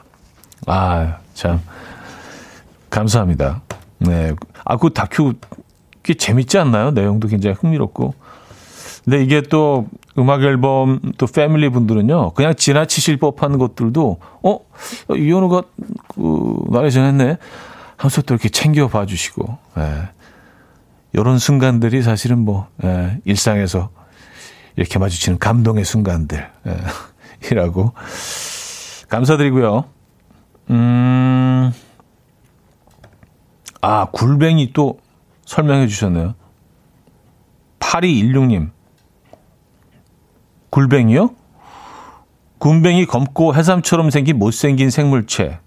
[0.68, 1.62] 아, 참.
[2.90, 3.62] 감사합니다.
[4.00, 4.34] 네.
[4.66, 5.34] 아, 그 다큐
[6.04, 6.92] 꽤 재밌지 않나요?
[6.92, 8.14] 내용도 굉장히 흥미롭고.
[9.04, 14.60] 근데 이게 또 음악 앨범 또 패밀리 분들은요, 그냥 지나치실 법한 것들도, 어?
[15.10, 15.64] 이현우가
[16.10, 17.38] 그, 나레이션 했네?
[17.98, 20.10] 하면서 또 이렇게 챙겨 봐 주시고, 예.
[21.14, 23.90] 이런 순간들이 사실은 뭐, 예, 일상에서
[24.76, 26.78] 이렇게 마주치는 감동의 순간들, 예,
[27.52, 27.94] 이라고.
[29.10, 29.86] 감사드리고요.
[30.70, 31.72] 음,
[33.82, 35.00] 아, 굴뱅이 또
[35.46, 36.36] 설명해 주셨네요.
[37.80, 38.73] 8216님.
[40.74, 41.30] 굴뱅이요?
[42.58, 45.60] 굴뱅이 검고 해삼처럼 생긴 못생긴 생물체.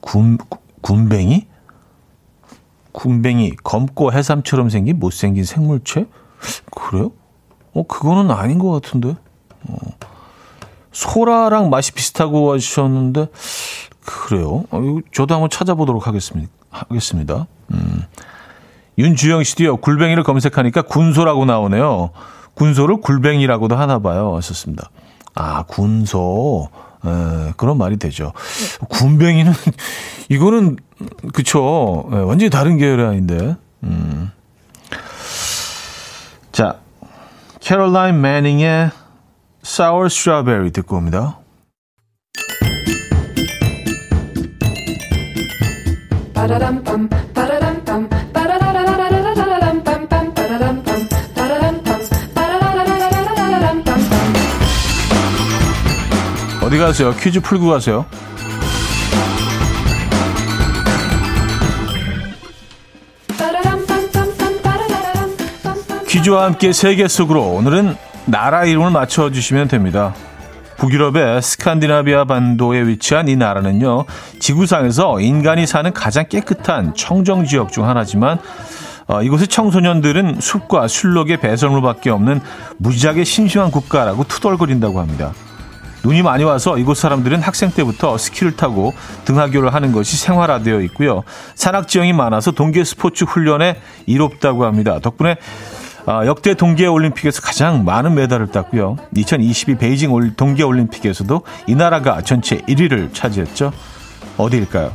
[0.00, 0.38] 군,
[0.80, 1.46] 군뱅이?
[2.92, 6.06] 군뱅이, 검고 해삼처럼 생긴 못생긴 생물체?
[6.74, 7.12] 그래요?
[7.74, 9.16] 어, 그거는 아닌 것 같은데.
[9.68, 9.76] 어.
[10.92, 13.26] 소라랑 맛이 비슷하고 하셨는데,
[14.02, 14.64] 그래요?
[14.70, 14.80] 어,
[15.12, 16.50] 저도 한번 찾아보도록 하겠습니다.
[16.70, 17.46] 하겠습니다.
[17.72, 18.02] 음.
[18.96, 22.12] 윤주영 씨도요, 굴뱅이를 검색하니까 군소라고 나오네요.
[22.56, 24.34] 군소를 굴뱅이라고도 하나 봐요.
[24.36, 24.90] 하셨습니다.
[25.34, 26.68] 아, 군소.
[27.04, 28.32] 에, 그런 말이 되죠.
[28.88, 29.52] 군뱅이는
[30.30, 30.76] 이거는
[31.32, 32.08] 그쵸.
[32.12, 33.56] 에, 완전히 다른 계열이 아닌데.
[33.84, 34.32] 음.
[36.50, 36.76] 자,
[37.60, 38.90] 캐롤라인 매닝의
[39.64, 41.38] Sour Strawberry 듣고 옵니다.
[56.66, 57.14] 어디 가세요?
[57.14, 58.06] 퀴즈 풀고 가세요.
[66.08, 70.12] 퀴즈와 함께 세계 속으로 오늘은 나라 이름을 맞춰주시면 됩니다.
[70.78, 74.04] 북유럽의 스칸디나비아 반도에 위치한 이 나라는요,
[74.40, 78.40] 지구상에서 인간이 사는 가장 깨끗한 청정 지역 중 하나지만,
[79.06, 82.40] 어, 이곳의 청소년들은 숲과 술록의 배설물밖에 없는
[82.78, 85.32] 무지하게 심심한 국가라고 투덜거린다고 합니다.
[86.06, 91.24] 눈이 많이 와서 이곳 사람들은 학생 때부터 스키를 타고 등하교를 하는 것이 생활화되어 있고요.
[91.56, 95.00] 산악 지형이 많아서 동계 스포츠 훈련에 이롭다고 합니다.
[95.00, 95.36] 덕분에
[96.06, 98.96] 아, 역대 동계 올림픽에서 가장 많은 메달을 땄고요.
[99.16, 103.72] 2022 베이징 동계 올림픽에서도 이 나라가 전체 1위를 차지했죠.
[104.36, 104.92] 어디일까요?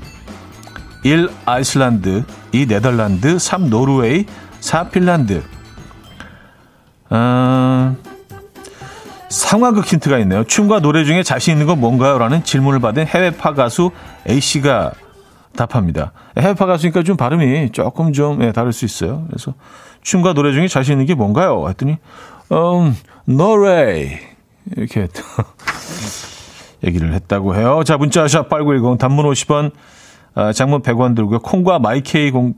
[1.04, 1.30] 1.
[1.46, 2.68] 아이슬란드, 2.
[2.68, 3.70] 네덜란드, 3.
[3.70, 4.26] 노르웨이,
[4.62, 4.88] 4.
[4.88, 5.44] 핀란드.
[7.10, 7.98] 어,
[9.32, 10.44] 상황극 힌트가 있네요.
[10.44, 12.18] 춤과 노래 중에 자신 있는 건 뭔가요?
[12.18, 13.92] 라는 질문을 받은 해외파 가수
[14.30, 14.92] A씨가
[15.56, 16.12] 답합니다.
[16.38, 19.26] 해외파 가수니까 좀 발음이 조금 좀 예, 다를 수 있어요.
[19.28, 19.54] 그래서
[20.02, 21.68] 춤과 노래 중에 자신 있는 게 뭔가요?
[21.68, 21.98] 했더니
[22.52, 24.20] 음, 노래
[24.76, 25.08] 이렇게
[26.84, 27.84] 얘기를 했다고 해요.
[27.86, 29.72] 자, 문자샵 8910 단문 50원
[30.34, 31.40] 아, 장문 100원 들고요.
[31.40, 32.54] 콩과 마이케이 공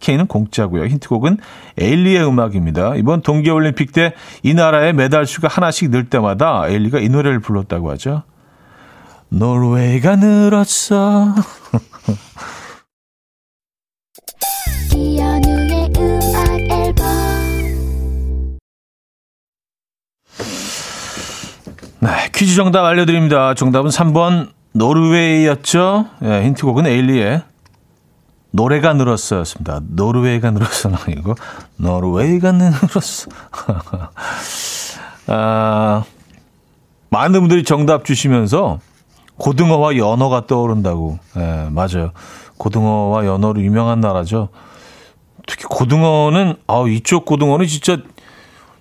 [0.00, 0.86] K는 공짜고요.
[0.86, 1.38] 힌트곡은
[1.78, 2.96] 에일리의 음악입니다.
[2.96, 8.22] 이번 동계올림픽 때 이 나라의 메달 수가 하나씩 늘 때마다 에일리가 이 노래를 불렀다고 하죠.
[9.28, 11.34] 노르웨이가 늘었어.
[22.00, 23.54] 네, 퀴즈 정답 알려드립니다.
[23.54, 26.06] 정답은 3번 노르웨이였죠.
[26.20, 27.42] 네, 힌트곡은 에일리의
[28.52, 29.80] 노래가 늘었어였습니다.
[29.88, 31.34] 노르웨이가 늘었어는 아니고
[31.76, 33.30] 노르웨이가 늘었어.
[35.28, 36.04] 아,
[37.10, 38.80] 많은 분들이 정답 주시면서
[39.36, 41.18] 고등어와 연어가 떠오른다고.
[41.36, 42.12] 예, 맞아요.
[42.58, 44.48] 고등어와 연어로 유명한 나라죠.
[45.46, 47.98] 특히 고등어는 아 이쪽 고등어는 진짜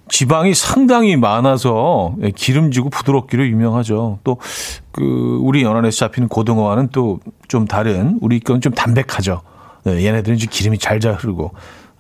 [0.10, 4.20] 지방이 상당히 많아서 기름지고 부드럽기로 유명하죠.
[4.24, 4.38] 또
[4.92, 9.42] 그 우리 연안에서 잡히는 고등어와는 또 좀 다른 우리 건 좀 담백하죠.
[9.84, 11.54] 네, 얘네들은 이제 기름이 잘 잘 흐르고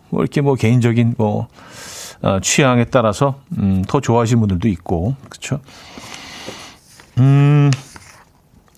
[0.10, 1.48] 뭐 이렇게 뭐 개인적인 뭐
[2.22, 5.62] 어, 취향에 따라서 음, 더 좋아하시는 분들도 있고 그렇죠.
[7.18, 7.72] 음,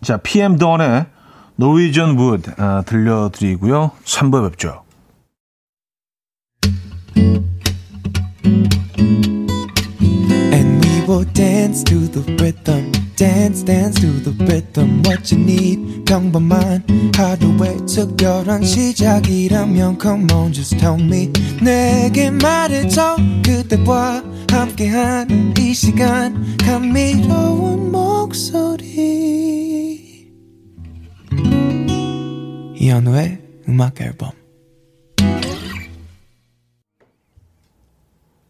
[0.02, 1.06] 자 PM 던의
[1.56, 3.92] 노이전 우드 아, 들려드리고요.
[4.04, 4.84] 3부 뵙죠.
[11.12, 13.01] will dance to the rhythm.
[13.22, 16.04] Dance dance to the rhythm what you need.
[16.06, 16.84] 평범한
[17.16, 21.32] 하루의 특별한 시작이라면 come on just tell me.
[21.62, 26.58] 내게 말해줘 그대와 함께한 이 시간.
[26.58, 28.82] 감미로운 목소리.
[32.76, 34.32] 이현우의 음악 앨범.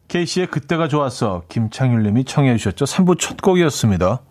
[0.07, 1.43] 케이씨의 그때가 좋았어.
[1.49, 2.85] 김창률 님이 청해 주셨죠.
[2.85, 4.30] 3부 첫 곡이었습니다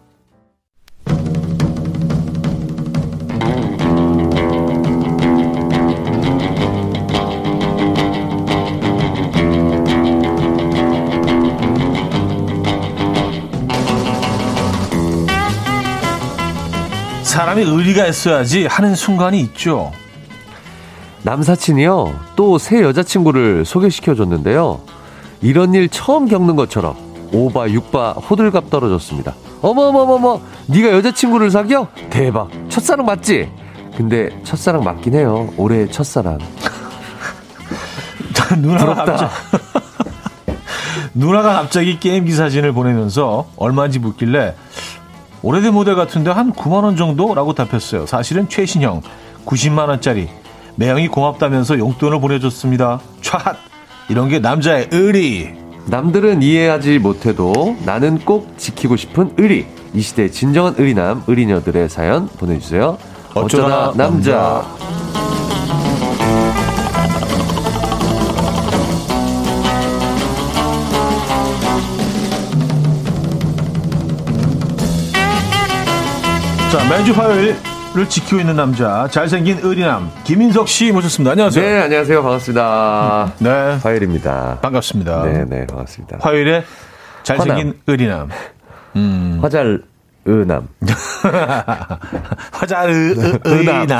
[17.51, 19.91] 사람이 의리가 있어야지 하는 순간이 있죠.
[21.23, 22.19] 남사친이요.
[22.37, 24.79] 또 새 여자친구를 소개시켜 줬는데요.
[25.41, 26.95] 이런 일 처음 겪는 것처럼
[27.33, 29.33] 오바 육바 호들갑 떨어졌습니다.
[29.61, 31.87] 어머어머어머 네가 여자친구를 사겨?
[32.09, 33.51] 대박 첫사랑 맞지?
[33.97, 35.49] 근데 첫사랑 맞긴 해요.
[35.57, 36.37] 올해 첫사랑.
[38.59, 39.33] 누나가 갑자기,
[41.13, 44.55] 누나가 갑자기 게임기 사진을 보내면서 얼마인지 묻길래
[45.43, 48.05] 오래된 모델 같은데 한 9만 원 정도라고 답했어요.
[48.05, 49.01] 사실은 최신형
[49.45, 50.29] 90만 원짜리
[50.75, 52.99] 매형이 고맙다면서 용돈을 보내줬습니다.
[53.21, 53.55] 촤
[54.09, 55.53] 이런 게 남자의 의리.
[55.87, 59.65] 남들은 이해하지 못해도 나는 꼭 지키고 싶은 의리.
[59.93, 62.97] 이 시대의 진정한 의리남, 의리녀들의 사연 보내주세요.
[63.33, 64.65] 어쩌다, 어쩌다 남자.
[64.67, 65.10] 남자.
[76.71, 77.55] 자, 매주 화요일
[77.93, 81.31] 를 지키고 있는 남자 잘생긴 의리남 김인석 씨 모셨습니다.
[81.31, 81.65] 안녕하세요.
[81.65, 82.23] 네, 안녕하세요.
[82.23, 83.33] 반갑습니다.
[83.39, 83.49] 네,
[83.83, 84.59] 화요일입니다.
[84.61, 85.23] 반갑습니다.
[85.25, 86.19] 네, 네, 반갑습니다.
[86.21, 86.63] 화요일에
[87.23, 87.73] 잘생긴 화남.
[87.87, 88.29] 의리남.
[88.95, 89.39] 음.
[89.41, 89.83] 화잘
[90.23, 90.69] 의남.
[92.53, 92.89] 화잘
[93.43, 93.87] 의남.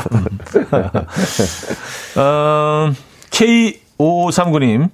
[2.16, 2.92] 어,
[3.30, 4.88] K5539님.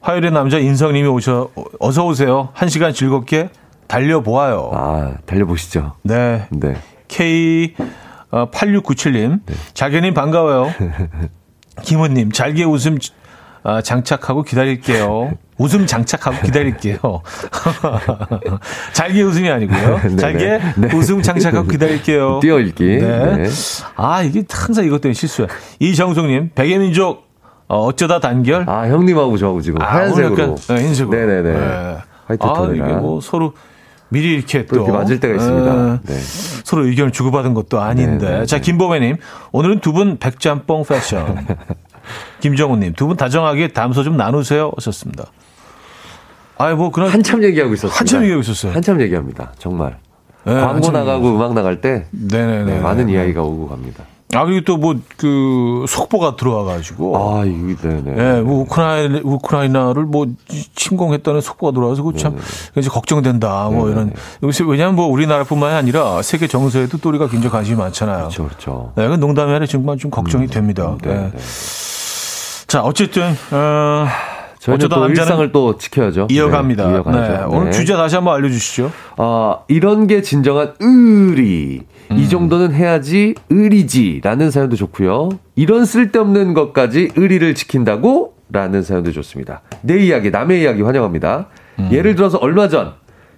[0.00, 2.48] 화요일에 남자 인성님이 오셔, 어서 오세요.
[2.52, 3.50] 한 시간 즐겁게
[3.90, 4.70] 달려보아요.
[4.72, 5.92] 아, 달려보시죠.
[6.04, 6.46] 네.
[6.50, 6.76] 네.
[7.08, 9.54] K8697님, 네.
[9.74, 10.72] 자기님 반가워요.
[11.82, 12.98] 김은님, 잘게 웃음
[13.64, 15.32] 아, 장착하고 기다릴게요.
[15.58, 16.98] 웃음 장착하고 기다릴게요.
[18.94, 20.00] 잘게 웃음이 아니고요.
[20.08, 20.94] 네, 잘게 네.
[20.94, 22.38] 웃음 장착하고 기다릴게요.
[22.40, 22.84] 띄어읽기.
[22.84, 23.36] 네.
[23.36, 23.48] 네.
[23.96, 25.48] 아, 이게 항상 이것 때문에 실수야.
[25.80, 27.24] 이정숙님, 백예민족,
[27.66, 28.70] 어, 어쩌다 단결?
[28.70, 30.54] 아, 형님하고 저하고 지금 아, 하얀색으로.
[30.54, 31.18] 네, 흰색으로.
[31.18, 31.52] 네네네.
[31.52, 31.96] 네.
[32.26, 32.70] 화이트 아.
[32.72, 33.54] 이게 뭐 서로
[34.10, 35.70] 미리 이렇게 또 이렇게 맞을 때가 있습니다.
[35.72, 36.14] 어, 네.
[36.64, 38.26] 서로 의견을 주고받은 것도 아닌데.
[38.28, 38.46] 네네.
[38.46, 39.16] 자, 김보배님,
[39.52, 41.46] 오늘은 두 분 백짬뽕 패션.
[42.40, 44.72] 김정우님, 두 분 다정하게 담소 좀 나누세요.
[44.76, 45.24] 하셨습니다.
[46.58, 47.08] 아이, 뭐, 그런.
[47.08, 47.96] 한참 얘기하고 있었어요.
[47.96, 48.72] 한참 얘기하고 있었어요.
[48.72, 49.52] 한참 얘기합니다.
[49.58, 49.96] 정말.
[50.44, 52.06] 네, 광고 나가고 음악 나갈 때.
[52.10, 52.64] 네네네.
[52.74, 54.04] 네, 많은 이야기가 오고 갑니다.
[54.34, 57.16] 아, 그리고 또 뭐, 그, 속보가 들어와가지고.
[57.16, 58.14] 아, 이게, 네네.
[58.16, 60.26] 예, 뭐 우크라이나, 우크라이나를 뭐,
[60.76, 62.36] 침공했다는 속보가 들어와서, 그 참,
[62.76, 63.92] 이제 걱정된다, 뭐 네네.
[63.92, 64.12] 이런.
[64.44, 68.18] 요새, 왜냐면 뭐, 우리나라뿐만이 아니라, 세계 정세에도 또 우리가 굉장히 관심이 많잖아요.
[68.18, 68.92] 그렇죠, 그렇죠.
[68.94, 70.96] 네, 농담이 아니라 정말 좀 걱정이 음, 됩니다.
[71.02, 71.32] 네.
[72.68, 74.06] 자, 어쨌든, 어,
[74.60, 76.28] 저희는 또 일상을 또 지켜야죠.
[76.30, 76.86] 이어갑니다.
[76.86, 77.42] 네, 네.
[77.48, 78.92] 오늘 주제 다시 한번 알려주시죠.
[79.16, 81.82] 어, 이런 게 진정한 의리.
[82.10, 82.18] 음.
[82.18, 85.30] 이 정도는 해야지 의리지라는 사연도 좋고요.
[85.54, 88.34] 이런 쓸데없는 것까지 의리를 지킨다고?
[88.52, 89.62] 라는 사연도 좋습니다.
[89.82, 91.46] 내 이야기, 남의 이야기 환영합니다.
[91.78, 91.88] 음.
[91.92, 92.94] 예를 들어서 얼마 전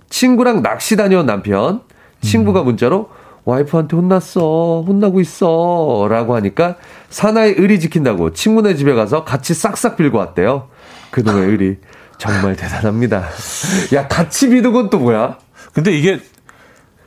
[0.09, 1.81] 친구랑 낚시 다녀온 남편,
[2.23, 2.67] 친구가 음.
[2.67, 3.09] 문자로
[3.45, 6.77] 와이프한테 혼났어, 혼나고 있어, 라고 하니까
[7.11, 10.69] 사나이 의리 지킨다고 친구네 집에 가서 같이 싹싹 빌고 왔대요.
[11.11, 11.77] 그놈의 의리.
[12.19, 13.25] 정말 대단합니다.
[13.95, 15.39] 야, 같이 비는 건 또 뭐야?
[15.73, 16.21] 근데 이게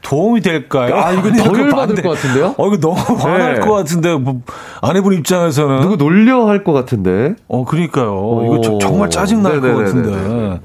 [0.06, 0.96] 도움이 될까요?
[0.96, 2.54] 아, 이거 더 열받을 것 같은데요?
[2.58, 3.60] 어, 이거 너무 화날 네.
[3.62, 4.42] 것 같은데, 뭐,
[4.82, 5.82] 아내분 입장에서는.
[5.82, 7.36] 누구 놀려 할 것 같은데?
[7.48, 8.14] 어, 그니까요.
[8.16, 8.44] 오.
[8.46, 10.60] 이거 저, 정말 짜증날 것 같은데.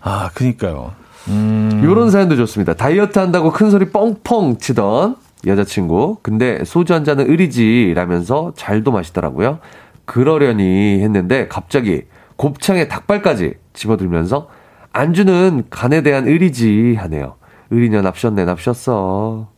[0.00, 0.92] 아, 그니까요.
[1.28, 1.80] 음.
[1.84, 2.74] 요런 사연도 좋습니다.
[2.74, 5.16] 다이어트 한다고 큰 소리 뻥뻥 치던
[5.46, 6.18] 여자친구.
[6.22, 9.58] 근데 소주 한 잔은 의리지 라면서 잘도 마시더라고요.
[10.04, 12.02] 그러려니 했는데 갑자기
[12.36, 14.48] 곱창에 닭발까지 집어들면서
[14.92, 17.34] 안주는 간에 대한 의리지 하네요.
[17.70, 19.48] 의리냐 납셨네 납셨어.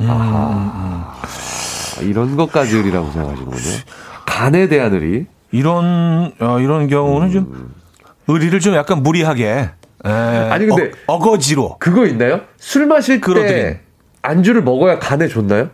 [0.00, 1.18] 음, 아,
[2.00, 2.08] 음.
[2.08, 3.76] 이런 것까지 의리라고 생각하시는군요.
[4.26, 5.26] 간에 대한 의리.
[5.52, 7.32] 이런 어, 이런 경우는 음.
[7.32, 7.74] 좀
[8.28, 9.70] 의리를 좀 약간 무리하게.
[10.04, 12.40] 에, 아니 근데 어, 거지로 그거 있나요?
[12.56, 13.80] 술 마실 때
[14.22, 15.70] 안주를 먹어야 간에 좋나요?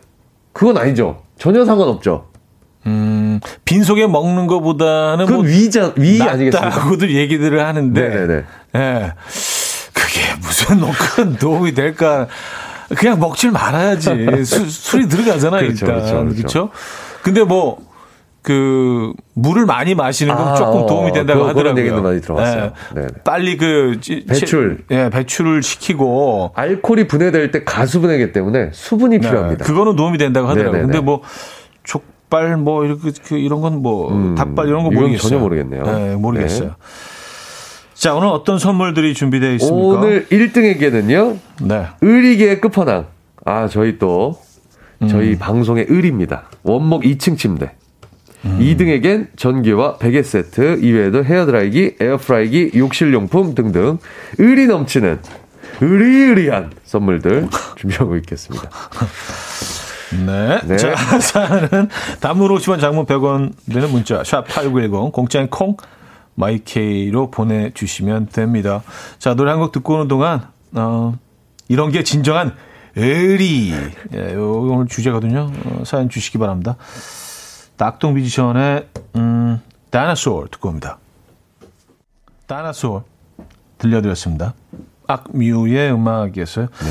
[0.53, 1.23] 그건 아니죠.
[1.39, 2.27] 전혀 상관없죠.
[2.87, 6.89] 음, 빈속에 먹는 것보다는 그뭐 위자 위 아니겠습니까?
[6.89, 8.45] 고들 얘기들을 하는데, 네네네.
[8.77, 9.13] 예,
[10.67, 12.27] 무슨 큰 도움이 될까?
[12.97, 14.45] 그냥 먹질 말아야지.
[14.45, 16.01] 수, 술이 들어가잖아요, 그렇죠, 일단.
[16.01, 16.35] 그렇죠, 그렇죠.
[16.37, 16.71] 그렇죠?
[17.23, 17.79] 근데 뭐,
[18.41, 21.75] 그, 물을 많이 마시는 건 아, 조금 도움이 된다고 그, 하더라고요.
[21.75, 22.73] 그런 얘기도 많이 들어봤어요.
[22.95, 23.07] 네.
[23.25, 24.85] 빨리 그, 배출.
[24.91, 26.53] 예, 배출을 시키고.
[26.55, 29.65] 알코올이 분해될 때 가수분해기 때문에 수분이 네, 필요합니다.
[29.67, 30.73] 그거는 도움이 된다고 하더라고요.
[30.73, 30.93] 네네네.
[30.93, 31.21] 근데 뭐,
[31.85, 35.29] 족발 뭐, 이렇게, 그, 이런 건 뭐, 음, 닭발 이런 거 모르겠어요.
[35.29, 35.83] 전혀 모르겠네요.
[35.83, 36.75] 네, 모르겠어요.
[37.99, 38.03] 네.
[38.03, 39.99] 자, 오늘 어떤 선물들이 준비되어 있습니까?
[39.99, 41.39] 오늘 1등에게는요.
[41.63, 41.87] 네.
[42.01, 43.07] 의리계의 끝판왕.
[43.45, 44.39] 아, 저희 또
[45.09, 45.39] 저희 음.
[45.39, 46.49] 방송의 의리입니다.
[46.63, 47.73] 원목 2층 침대.
[48.45, 48.59] 음.
[48.61, 53.99] 2등에겐 전기와 베개 세트, 이외에도 헤어드라이기, 에어프라이기, 욕실용품 등등
[54.39, 55.19] 의리 넘치는
[55.81, 58.71] 의리의리한 선물들 준비하고 있겠습니다.
[60.25, 60.61] 네.
[60.65, 60.77] 네.
[60.77, 61.89] 자, 사연은
[62.21, 65.77] 단문 50원 장문 100원 되는 문자 샵8910 공짜인 콩
[66.39, 68.83] 마이케이로 보내주시면 됩니다.
[69.19, 71.19] 자, 노래 한 곡 듣고 오는 동안, 어,
[71.69, 72.55] 이런 게 진정한
[72.95, 73.73] 의리.
[74.15, 75.51] 예, 요, 오늘 주제거든요.
[75.65, 76.77] 어, 사연 주시기 바랍니다.
[77.77, 80.99] 악동 뮤지션의, 음, Dinosaur 듣고 옵니다.
[82.47, 83.05] Dinosaur
[83.79, 84.55] 들려드렸습니다.
[85.09, 86.67] 악뮤의 음악이었어요.
[86.67, 86.87] 네.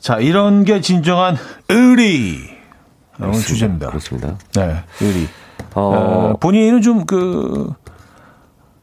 [0.00, 1.36] 자, 이런 게 진정한
[1.68, 2.38] 의리.
[3.20, 3.88] 오늘 주제입니다.
[3.88, 4.36] 그렇습니다.
[4.54, 5.28] 네, 의리.
[5.74, 7.72] 어, 어 본인은 좀 그,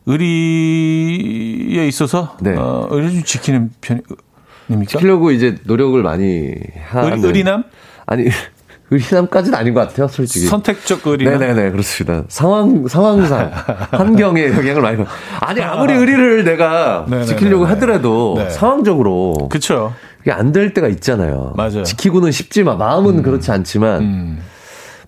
[0.10, 2.56] 의리에 있어서 네.
[2.58, 4.90] 어, 의리 좀 지키는 편입니까?
[4.90, 6.54] 지키려고 이제 노력을 많이
[6.90, 7.24] 하는.
[7.24, 7.64] 의리, 남
[8.06, 8.26] 아니
[8.92, 10.48] 의리남까지는 아닌 것 같아요, 솔직히.
[10.48, 11.38] 선택적 의리남.
[11.40, 12.24] 네네네, 그렇습니다.
[12.28, 13.52] 상황, 상황상,
[13.92, 15.08] 환경에 영향을 많이 받
[15.42, 17.26] 아니, 아무리 의리를 내가 네네네네.
[17.28, 18.50] 지키려고 하더라도 네.
[18.50, 19.48] 상황적으로.
[19.52, 19.94] 그쵸.
[20.18, 21.54] 그게 안 될 때가 있잖아요.
[21.56, 21.84] 맞아요.
[21.84, 23.24] 지키고는 싶지만, 마음은 음.
[23.24, 24.40] 그렇지 않지만, 음.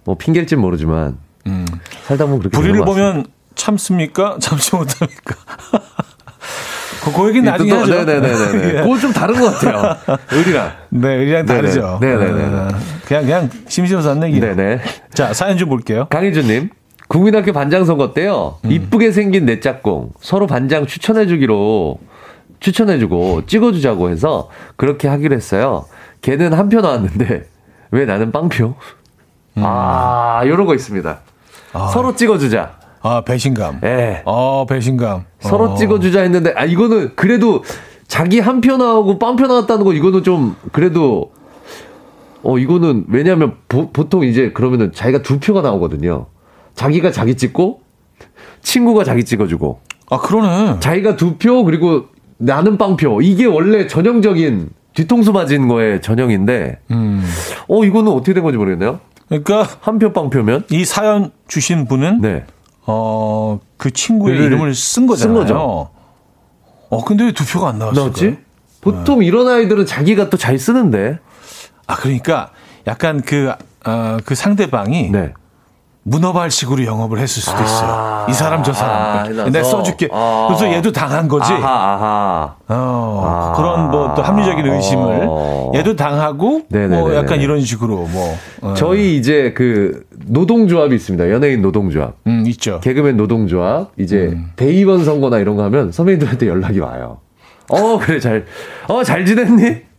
[0.03, 1.65] 뭐, 핑계일지 모르지만, 음.
[2.05, 3.25] 살다 보면 그렇게 불의를 보면
[3.55, 4.37] 참습니까?
[4.41, 5.35] 참지 못합니까?
[7.03, 8.03] 그, 그 얘기는 나중에 하죠.
[8.05, 8.67] 네네네네.
[8.77, 8.81] 예.
[8.81, 9.95] 그건 좀 다른 것 같아요.
[10.31, 10.71] 의리랑.
[10.89, 11.97] 네, 의리랑 다르죠.
[12.01, 12.31] 네네네.
[12.31, 12.67] 네.
[13.05, 14.39] 그냥, 그냥 심심해서 한 얘기.
[14.39, 14.81] 네네.
[15.13, 16.07] 자, 사연 좀 볼게요.
[16.09, 16.69] 강희준님.
[17.07, 18.57] 국민학교 반장 선거 때요.
[18.65, 18.71] 음.
[18.71, 20.11] 이쁘게 생긴 내 짝꿍.
[20.21, 21.99] 서로 반장 추천해주기로,
[22.59, 25.85] 추천해주고 찍어주자고 해서 그렇게 하기로 했어요.
[26.21, 27.47] 걔는 한 표 나왔는데,
[27.91, 28.75] 왜 나는 빵표?
[29.57, 29.63] 음.
[29.65, 31.19] 아, 요런 거 있습니다.
[31.73, 31.87] 아.
[31.87, 32.79] 서로 찍어주자.
[33.01, 33.79] 아, 배신감.
[33.83, 34.21] 예.
[34.25, 35.25] 어, 배신감.
[35.39, 35.75] 서로 어.
[35.75, 37.63] 찍어주자 했는데, 아, 이거는 그래도
[38.07, 41.31] 자기 한 표 나오고 빵표 나왔다는 거, 이거는 좀, 그래도,
[42.43, 46.27] 어, 이거는, 왜냐면, 보, 보통 이제 그러면은 자기가 두 표가 나오거든요.
[46.75, 47.81] 자기가 자기 찍고,
[48.61, 49.79] 친구가 자기 찍어주고,
[50.09, 50.79] 아, 그러네.
[50.79, 52.05] 자기가 두 표, 그리고
[52.37, 53.21] 나는 빵표.
[53.21, 57.23] 이게 원래 전형적인 뒤통수 맞은 거의 전형인데, 음.
[57.67, 58.99] 어, 이거는 어떻게 된 건지 모르겠네요.
[59.29, 60.65] 그러니까 한 표 빵표면?
[60.71, 62.43] 이 사연 주신 분은 네.
[62.85, 65.35] 어, 그 친구의 이름을 쓴 거잖아요.
[65.35, 65.89] 쓴 거죠.
[66.89, 68.03] 어, 근데 왜 두 표가 안 나왔을까?
[68.81, 71.19] 보통 이런 아이들은 자기가 또 잘 쓰는데.
[71.87, 72.51] 아, 그러니까
[72.87, 73.51] 약간 그,
[73.85, 75.33] 어, 그 상대방이 네.
[76.03, 77.89] 문어발식으로 영업을 했을 수도 있어요.
[77.91, 79.25] 아, 이 사람 저 아, 사람.
[79.27, 79.49] 해놔서.
[79.51, 80.09] 내가 써줄게.
[80.11, 80.47] 아.
[80.49, 81.53] 그래서 얘도 당한 거지.
[81.53, 82.55] 아하, 아하.
[82.69, 83.53] 어, 아.
[83.55, 85.71] 그런 뭐 또 합리적인 의심을 어.
[85.75, 86.99] 얘도 당하고 네네네네.
[87.01, 91.29] 뭐 약간 이런 식으로 뭐 어, 저희 이제 그 노동조합이 있습니다.
[91.29, 92.15] 연예인 노동조합.
[92.27, 92.79] 음, 있죠.
[92.81, 93.91] 개그맨 노동조합.
[93.97, 94.51] 이제 음.
[94.55, 97.19] 대의원 선거나 이런 거 하면 선배님들한테 연락이 와요.
[97.69, 98.45] 어, 그래, 잘,
[98.89, 99.90] 어, 잘 지냈니?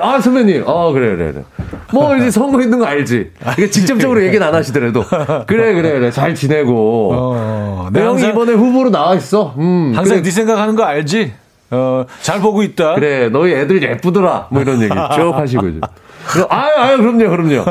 [0.00, 0.64] 아, 선배님.
[0.66, 1.44] 어, 그래, 그래, 그래.
[1.92, 3.32] 뭐, 이제 선거 있는 거 알지?
[3.52, 5.04] 이게 직접적으로 얘기는 안 하시더라도.
[5.46, 6.10] 그래, 그래, 그래.
[6.10, 7.10] 잘 지내고.
[7.14, 9.54] 어, 내 내가 형이 항상, 이번에 후보로 나와 있어.
[9.58, 9.92] 음.
[9.94, 11.32] 항상 그래, 네 생각하는 거 알지?
[11.70, 12.94] 어, 잘 보고 있다.
[12.94, 14.48] 그래, 너희 애들 예쁘더라.
[14.50, 15.80] 뭐 이런 얘기 쭉 하시고 이제.
[16.28, 17.64] 그럼, 아유, 아유, 그럼요, 그럼요.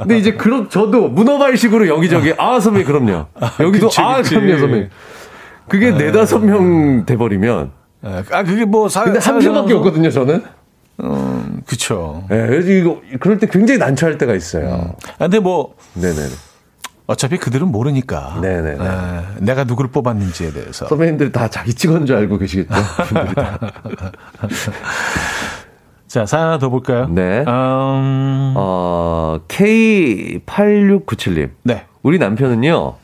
[0.00, 3.26] 근데 이제 그런, 저도 문어발식으로 여기저기, 아, 선배님, 그럼요.
[3.60, 4.34] 여기도, 그치, 아, 그치.
[4.34, 4.88] 그럼요, 선배님.
[5.68, 7.70] 그게 네다섯 명 돼버리면.
[8.04, 10.42] 예, 아, 그게 뭐 사, 근데 한 표밖에 없거든요, 저는.
[11.02, 12.24] 음, 그쵸.
[12.30, 14.94] 예, 그래서 이거, 그럴 때 굉장히 난처할 때가 있어요.
[15.18, 16.28] 아, 근데 뭐 네네네.
[17.06, 18.38] 어차피 그들은 모르니까.
[18.40, 18.84] 네네네.
[18.84, 20.86] 예, 내가 누구를 뽑았는지에 대해서.
[20.86, 22.72] 선배님들 다 자기 찍은 줄 알고 계시겠죠?
[26.06, 27.06] 자, 사연 하나 더 볼까요?
[27.08, 27.40] 네.
[27.46, 31.50] 음, 어, K8697님.
[31.62, 31.84] 네.
[32.02, 32.94] 우리 남편은요,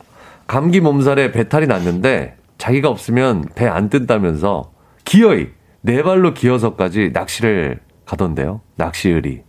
[0.47, 4.71] 감기 몸살에 배탈이 났는데, 자기가 없으면 배 안 뜬다면서,
[5.05, 5.47] 기어이,
[5.81, 8.61] 네 발로 기어서까지 낚시를 가던데요.
[8.75, 9.41] 낚시을이.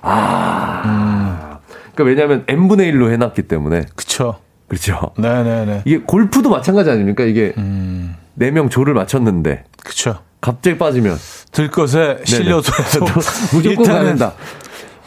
[0.00, 1.58] 아.
[1.94, 3.84] 그러니까 왜냐면 하 n분의 1로 해놨기 때문에.
[3.94, 4.36] 그쵸.
[4.68, 5.10] 그렇죠.
[5.18, 5.82] 네네네.
[5.84, 7.24] 이게 골프도 마찬가지 아닙니까?
[7.24, 10.16] 이게 음, 네명 조를 맞췄는데, 그쵸.
[10.40, 11.16] 갑자기 빠지면.
[11.52, 12.72] 들 것에 실려서
[13.52, 14.32] 무조건 가야 된다.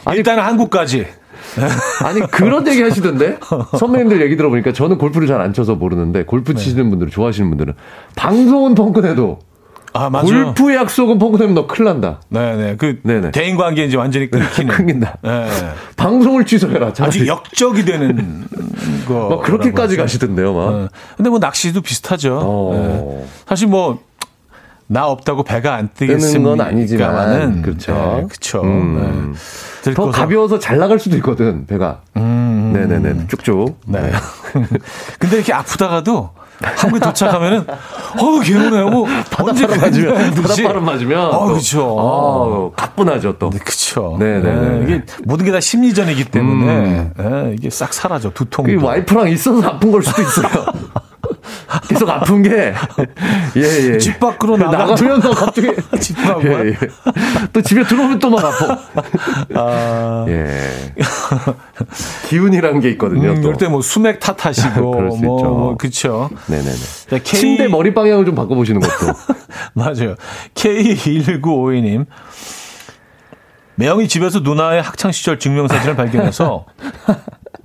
[0.04, 1.06] 아니, 일단은 한국까지.
[2.04, 3.38] 아니 그런 얘기 하시던데
[3.78, 6.58] 선배님들 얘기 들어보니까 저는 골프를 잘 안 쳐서 모르는데 골프 네.
[6.60, 7.74] 치시는 분들 좋아하시는 분들은
[8.16, 9.38] 방송은 펑크내도
[9.96, 10.26] 아, 맞아.
[10.26, 12.76] 골프 약속은 펑크내면 너 큰일 난다 네네.
[12.76, 13.30] 그 네네.
[13.32, 14.74] 대인 관계 이제 완전히 끊기는.
[14.74, 15.48] 끊긴다 네.
[15.96, 17.26] 방송을 취소해라 아주 차라리.
[17.26, 18.44] 역적이 되는
[19.06, 19.28] 거.
[19.30, 20.88] 막 그렇게까지 가시던데요 막 어.
[21.16, 22.38] 근데 뭐 낚시도 비슷하죠.
[22.42, 22.72] 어.
[22.74, 23.26] 네.
[23.46, 24.06] 사실 뭐
[24.88, 26.48] 나 없다고 배가 안 뜨겠습니까?
[26.50, 27.92] 건 아니지만, 그렇죠.
[27.92, 28.62] 네, 그렇죠.
[28.62, 29.34] 음.
[29.84, 29.94] 네.
[29.94, 34.10] 더 가벼워서 잘 나갈 수도 있거든 배가 음, 네네네 쭉쭉 네.
[35.18, 36.30] 근데 이렇게 아프다가도
[36.62, 38.88] 한국에 도착하면은 어 개운해요.
[38.88, 39.06] 뭐
[39.38, 40.34] 언제 바닷바람 맞으면.
[40.34, 41.82] 바닷바람 맞으면 어, 또, 그렇죠.
[41.98, 44.16] 어, 가뿐하죠 또 네, 그쵸.
[44.18, 44.84] 네네 네.
[44.84, 47.12] 이게 모든 게 다 심리전이기 때문에 음.
[47.50, 48.66] 예, 이게 싹 사라져 두통.
[48.66, 50.48] 그 와이프랑 있어서 아픈 걸 수도 있어요
[51.88, 52.72] 계속 아픈 게
[53.56, 53.60] 예,
[53.92, 53.98] 예.
[53.98, 56.66] 집 밖으로 나가 나가면 또 갑자기 집 밖으로.
[56.66, 56.76] 예, 예.
[57.52, 58.78] 또 집에 들어오면 또 막 아파.
[59.54, 60.94] 아, 예.
[62.28, 63.30] 기운이란 게 있거든요.
[63.30, 63.48] 음, 또.
[63.48, 65.48] 이럴 때 뭐 수맥 탓하시고 그럴 수 뭐, 있죠.
[65.50, 66.30] 뭐 그쵸.
[66.46, 66.70] 네네네.
[67.10, 67.22] 자, K...
[67.40, 69.12] 침대 머리 방향을 좀 바꿔보시는 것도.
[69.74, 70.14] 맞아요.
[70.54, 72.06] K1952님.
[73.74, 76.64] 매형이 집에서 누나의 학창 시절 증명사진을 발견해서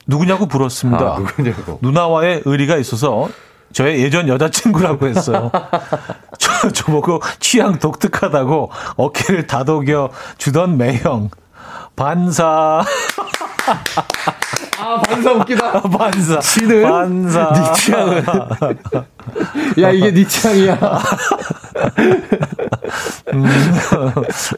[0.07, 0.99] 누구냐고 물었습니다.
[1.15, 1.79] 아, 누구냐고.
[1.81, 3.29] 누나와의 의리가 있어서
[3.73, 5.51] 저의 예전 여자친구라고 했어요.
[6.37, 11.29] 저, 저보고 취향 독특하다고 어깨를 다독여 주던 매형.
[11.95, 12.83] 반사.
[14.79, 15.81] 아, 반사 웃기다.
[15.83, 16.39] 반사.
[16.39, 17.53] 지는 반사.
[17.53, 18.25] 네 취향은.
[19.81, 20.77] 야, 이게 네 취향이야.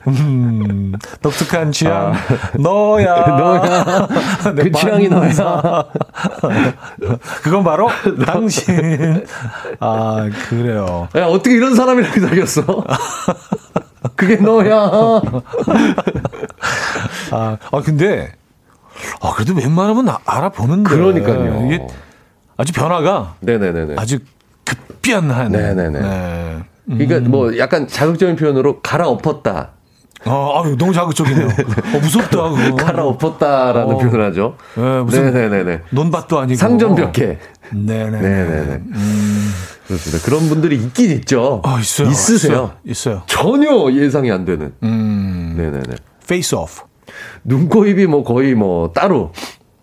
[0.07, 2.13] 음, 독특한 취향.
[2.59, 3.15] 너야.
[3.27, 4.07] 너야.
[4.55, 5.07] 내그 취향이.
[5.09, 5.85] 너야.
[7.43, 7.89] 그건 바로
[8.25, 9.25] 당신.
[9.79, 11.07] 아, 그래요.
[11.15, 12.83] 야, 어떻게 이런 사람이랑 사귀었어?
[14.15, 14.75] 그게 너야.
[17.31, 18.31] 아, 아 근데,
[19.21, 20.89] 아, 그래도 웬만하면 아- 알아보는데.
[20.89, 21.65] 그러니까요.
[21.65, 21.85] 이게
[22.57, 23.95] 아주 변화가 네네네네.
[23.97, 24.19] 아주
[24.65, 25.51] 급변한.
[25.51, 25.99] 네네네.
[25.99, 26.63] 네.
[26.85, 29.71] 그러니까 뭐 약간 자극적인 표현으로 갈아엎었다.
[30.25, 31.47] 어, 아유, 너무 자극적이네요.
[31.47, 32.75] 어, 무섭다, 그거.
[32.79, 33.97] 갈아엎었다라는 어.
[33.97, 34.55] 표현을 하죠.
[34.75, 35.81] 네, 무슨 네네네네.
[35.89, 36.57] 논밭도 아니고.
[36.57, 37.39] 상전벽해.
[37.71, 38.21] 네네.
[38.21, 38.81] 네 네네.
[39.87, 40.25] 그렇습니다.
[40.25, 41.61] 그런 분들이 있긴 있죠.
[41.65, 42.07] 어, 있어요.
[42.09, 42.71] 있으세요?
[42.85, 43.23] 있어요.
[43.25, 44.73] 전혀 예상이 안 되는.
[44.83, 45.95] 음, 네네네.
[46.23, 46.83] face off.
[47.43, 49.33] 눈, 코, 입이 뭐 거의 뭐 따로.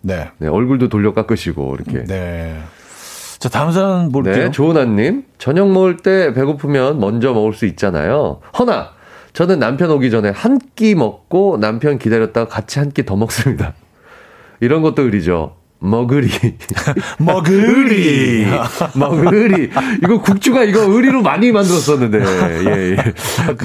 [0.01, 0.31] 네.
[0.39, 2.03] 네, 얼굴도 돌려 깎으시고, 이렇게.
[2.05, 2.59] 네.
[3.41, 4.35] 자, 다음 사연 볼게요.
[4.35, 5.23] 네, 조은아님.
[5.39, 8.39] 저녁 먹을 때 배고프면 먼저 먹을 수 있잖아요.
[8.59, 8.89] 허나,
[9.33, 13.73] 저는 남편 오기 전에 한 끼 먹고 남편 기다렸다가 같이 한 끼 더 먹습니다.
[14.59, 15.55] 이런 것도 의리죠.
[15.79, 16.29] 머그리.
[17.17, 18.45] 머그리.
[18.93, 19.71] 머그리.
[20.03, 22.19] 이거 국주가 이거 의리로 많이 만들었었는데.
[22.19, 22.95] 예, 예.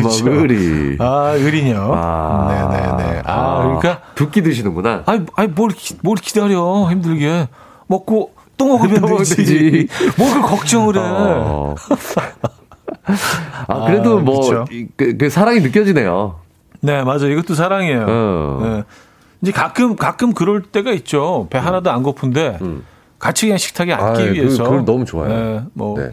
[0.03, 0.97] 머그리.
[1.01, 1.93] 아, 의리요.
[1.95, 3.23] 아, 네네네.
[3.27, 4.01] 아, 아, 그러니까.
[4.15, 5.03] 두끼 드시는구나.
[5.05, 5.71] 아니, 아니, 뭘,
[6.03, 6.89] 뭘 기다려.
[6.91, 7.49] 힘들게.
[7.89, 9.37] 먹고 또 먹으면 또 되지.
[9.37, 9.89] 되지.
[10.17, 11.01] 뭘그 걱정을 해.
[11.03, 11.75] 어.
[13.69, 14.65] 아, 그래도 아, 뭐,
[14.97, 16.41] 그, 그, 사랑이 느껴지네요.
[16.81, 17.31] 네, 맞아요.
[17.31, 18.07] 이것도 사랑이에요.
[18.09, 18.61] 어.
[18.63, 18.85] 네.
[19.43, 21.47] 이제 가끔 가끔 그럴 때가 있죠.
[21.51, 22.85] 배 하나도 안 고픈데 음.
[23.19, 24.65] 같이 그냥 식탁에 앉기 아, 위해서.
[24.65, 25.29] 그, 너무 좋아요.
[25.29, 26.11] 네, 뭐 네.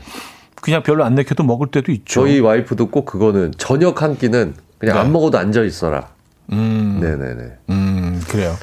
[0.62, 2.22] 그냥 별로 안 내켜도 먹을 때도 있죠.
[2.22, 5.02] 저희 와이프도 꼭 그거는 저녁 한 끼는 그냥 네.
[5.02, 6.10] 안 먹어도 앉아 있어라.
[6.52, 7.00] 음.
[7.02, 7.52] 네네네.
[7.70, 8.56] 음 그래요.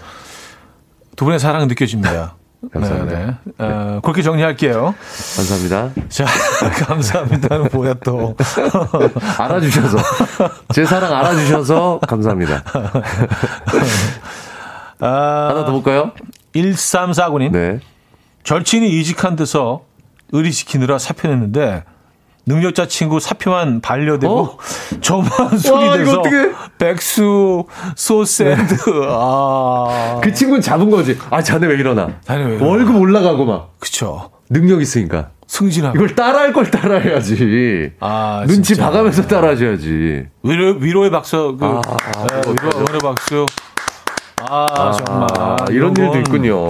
[1.17, 2.37] 두 분의 사랑 느껴집니다.
[2.73, 3.17] 감사합니다.
[3.17, 3.27] 네네.
[3.27, 3.55] 네.
[3.59, 4.95] 어, 그렇게 정리할게요.
[5.37, 5.91] 감사합니다.
[6.09, 6.27] 자,
[6.87, 8.37] 감사합니다는 뭐야 또.
[9.39, 9.99] 알아주셔서.
[10.75, 12.63] 제 사랑 알아주셔서 감사합니다.
[15.01, 16.13] 아, 하나 더 볼까요?
[16.55, 17.53] 1349님.
[17.53, 17.81] 네.
[18.45, 19.83] 절친이 이직한 데서
[20.33, 21.85] 의리시키느라 사표 냈는데
[22.47, 24.59] 능력자 친구 사표만 반려되고 어?
[25.01, 26.23] 저만 소리내서
[26.79, 27.65] 백수
[27.97, 29.07] 소샌드 네.
[29.09, 32.67] 아그 친구는 잡은 거지 아 자네 왜 이러나 자네 왜 이러나.
[32.67, 38.85] 월급 올라가고 막 그쵸 능력 있으니까 승진하고 이걸 따라할 걸 따라해야지 아 눈치 진짜.
[38.87, 41.81] 봐가면서 따라하셔야지 위로 위로의 박수 그 아,
[42.29, 43.47] 네, 위로, 위로의 박수
[44.49, 45.29] 아, 아 정말
[45.71, 46.67] 이런, 이런 일도 있군요.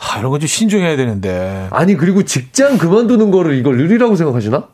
[0.00, 1.66] 아, 이런 건 좀 신중해야 되는데.
[1.70, 4.64] 아니 그리고 직장 그만두는 거를 이걸 의리라고 생각하시나?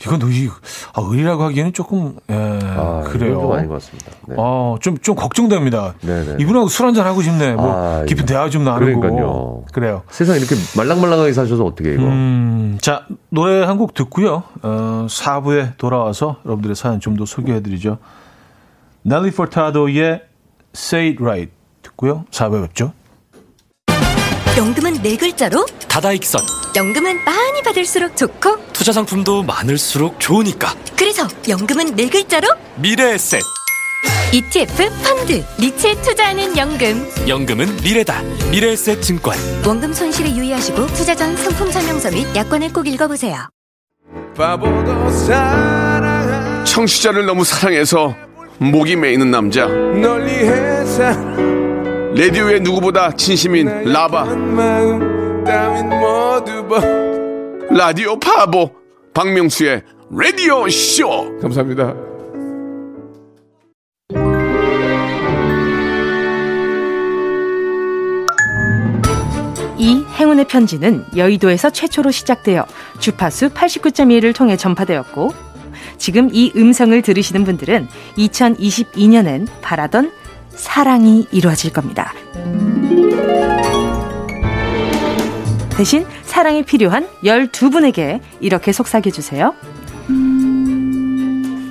[0.00, 0.48] 이건 의,
[0.94, 3.40] 아, 의리라고 하기에는 조금, 예, 아, 그래요.
[3.40, 4.10] 좀 아닌 것 같습니다.
[4.28, 4.34] 네.
[4.38, 5.94] 아, 좀, 좀 걱정됩니다.
[6.00, 6.36] 네네.
[6.40, 7.54] 이분하고 술 한잔 하고 싶네.
[7.54, 9.00] 뭐, 아, 깊은 대화 좀 나누고.
[9.00, 9.64] 그러니까요.
[9.72, 10.02] 그래요.
[10.10, 12.02] 세상 이렇게 말랑말랑하게 사셔서 어떻게 이거.
[12.04, 14.42] 음, 자, 노래 한 곡 듣고요.
[14.62, 17.98] 어, 4부에 돌아와서 여러분들의 사연 좀 더 소개해드리죠.
[19.02, 20.22] 넬리 포타도의
[20.74, 21.52] Say It Right
[21.82, 22.24] 듣고요.
[22.30, 22.92] 4부에 뵙죠.
[24.56, 25.64] 연금은 네 글자로?
[25.88, 26.40] 다다익선.
[26.76, 28.58] 연금은 많이 받을수록 좋고?
[28.74, 30.74] 투자 상품도 많을수록 좋으니까.
[30.96, 32.48] 그래서 연금은 네 글자로?
[32.76, 33.40] 미래에셋.
[34.32, 37.10] ETF 펀드 리츠에 투자하는 연금.
[37.26, 38.20] 연금은 미래다.
[38.50, 39.36] 미래에셋 증권.
[39.66, 43.48] 원금 손실에 유의하시고 투자 전 상품 설명서 및 약관을 꼭 읽어보세요.
[46.66, 48.14] 청취자를 너무 사랑해서
[48.58, 49.66] 목이 메이는 남자
[52.14, 54.24] 라디오의 누구보다 진심인 라바.
[57.70, 58.70] 라디오 파보
[59.14, 61.38] 박명수의 라디오 쇼.
[61.40, 61.94] 감사합니다.
[69.78, 72.66] 이 행운의 편지는 여의도에서 최초로 시작되어
[73.00, 75.32] 주파수 89.1을 통해 전파되었고
[75.96, 77.88] 지금 이 음성을 들으시는 분들은
[78.18, 80.12] 2022년엔 바라던
[80.54, 82.12] 사랑이 이루어질 겁니다.
[85.76, 89.54] 대신 사랑이 필요한 12분에게 이렇게 속삭여주세요.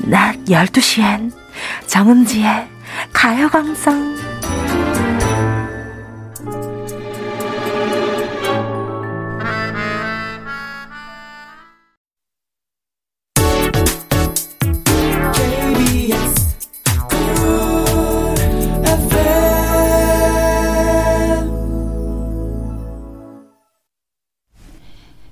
[0.06, 1.32] 낮 12시엔
[1.88, 2.68] 정은지의
[3.14, 4.31] 가요광장.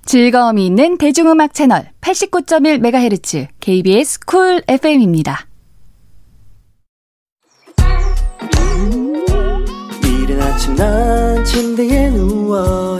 [0.10, 5.46] 즐거움이 있는 대중음악 채널 89.1MHz KBS 쿨 FM입니다.
[10.04, 13.00] 이른 아침 난 침대에 누워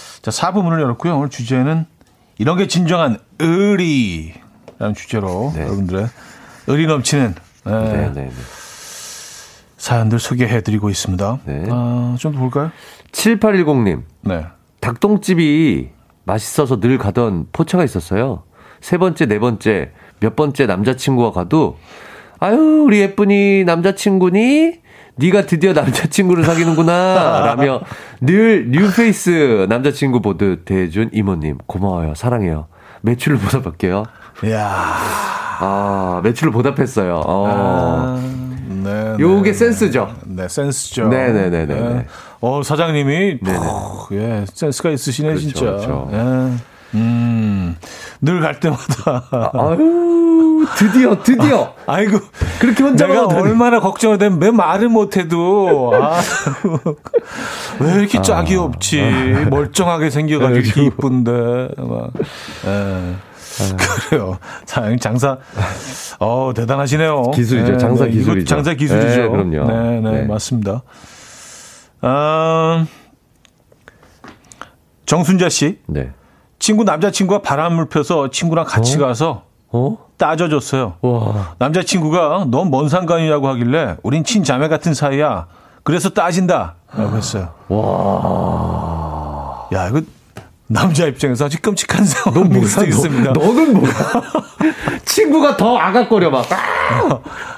[0.21, 1.17] 자, 4부 문을 열었고요.
[1.17, 1.85] 오늘 주제는
[2.37, 5.63] 이런 게 진정한 의리라는 주제로 네.
[5.63, 6.07] 여러분들의
[6.67, 7.71] 의리 넘치는 네.
[7.71, 8.31] 네, 네, 네.
[9.77, 11.39] 사연들 소개해드리고 있습니다.
[11.45, 11.65] 네.
[11.69, 12.71] 아, 좀 볼까요?
[13.11, 14.03] 7810님.
[14.21, 14.45] 네.
[14.79, 15.89] 닭똥집이
[16.23, 18.43] 맛있어서 늘 가던 포차가 있었어요.
[18.79, 21.77] 세 번째, 네 번째, 몇 번째 남자친구와 가도,
[22.39, 24.80] 아유, 우리 예쁜이 남자친구니?
[25.15, 27.81] 네가 드디어 남자친구를 사귀는구나 라며
[28.21, 32.67] 늘 뉴페이스 남자친구 보듯 대해준 이모님 고마워요 사랑해요
[33.01, 34.03] 매출을 보답할게요
[34.43, 34.59] 이야.
[35.59, 37.47] 아 매출을 보답했어요 어.
[37.47, 38.21] 아,
[38.83, 41.07] 네, 요게 네, 센스죠 네, 센스죠.
[41.09, 41.65] 네네네네.
[41.65, 42.07] 네.
[42.39, 43.57] 어, 사장님이, 네네.
[43.59, 45.59] 어, 예, 센스가 있으시네, 그렇죠, 진짜.
[45.65, 46.09] 그렇죠.
[46.11, 46.17] 예.
[46.95, 47.75] 음,
[48.21, 49.51] 늘 갈 때마다.
[49.53, 52.19] 아유 드디어 드디어 아이고.
[52.59, 53.41] 그렇게 혼자만 내가 하다니.
[53.41, 56.19] 얼마나 걱정을 되면 왜 말을 못해도, 아,
[57.79, 59.01] 왜 이렇게 짝이 없지.
[59.49, 61.31] 멀쩡하게 생겨가지고 이쁜데,
[61.77, 62.11] 막,
[62.67, 63.15] 예.
[64.09, 64.37] 그래요.
[64.65, 65.37] 자, 장사,
[66.19, 67.31] 어, 대단하시네요.
[67.31, 67.77] 기술이죠.
[67.77, 68.45] 장사 이거 기술이죠.
[68.45, 69.21] 장사 기술이죠.
[69.23, 69.65] 네, 그럼요.
[69.67, 70.21] 네, 네, 네.
[70.27, 70.83] 맞습니다.
[72.01, 72.85] 아,
[75.05, 75.79] 정순자 씨.
[75.87, 76.11] 네.
[76.61, 79.97] 친구 남자친구가 바람을 펴서 친구랑 같이 가서 어?
[80.17, 80.93] 따져줬어요.
[81.01, 81.55] 와.
[81.57, 85.47] 남자친구가 넌 뭔 상관이냐고 하길래 우린 친자매 같은 사이야.
[85.83, 86.75] 그래서 따진다.
[86.95, 87.49] 라고 했어요.
[87.67, 89.67] 와.
[89.73, 90.01] 야, 이거
[90.71, 93.33] 남자 입장에서 아주 끔찍한 상황일 수도 있습니다.
[93.33, 93.91] 너 는 뭐야?
[95.05, 96.45] 친구가 더 아각거려 막.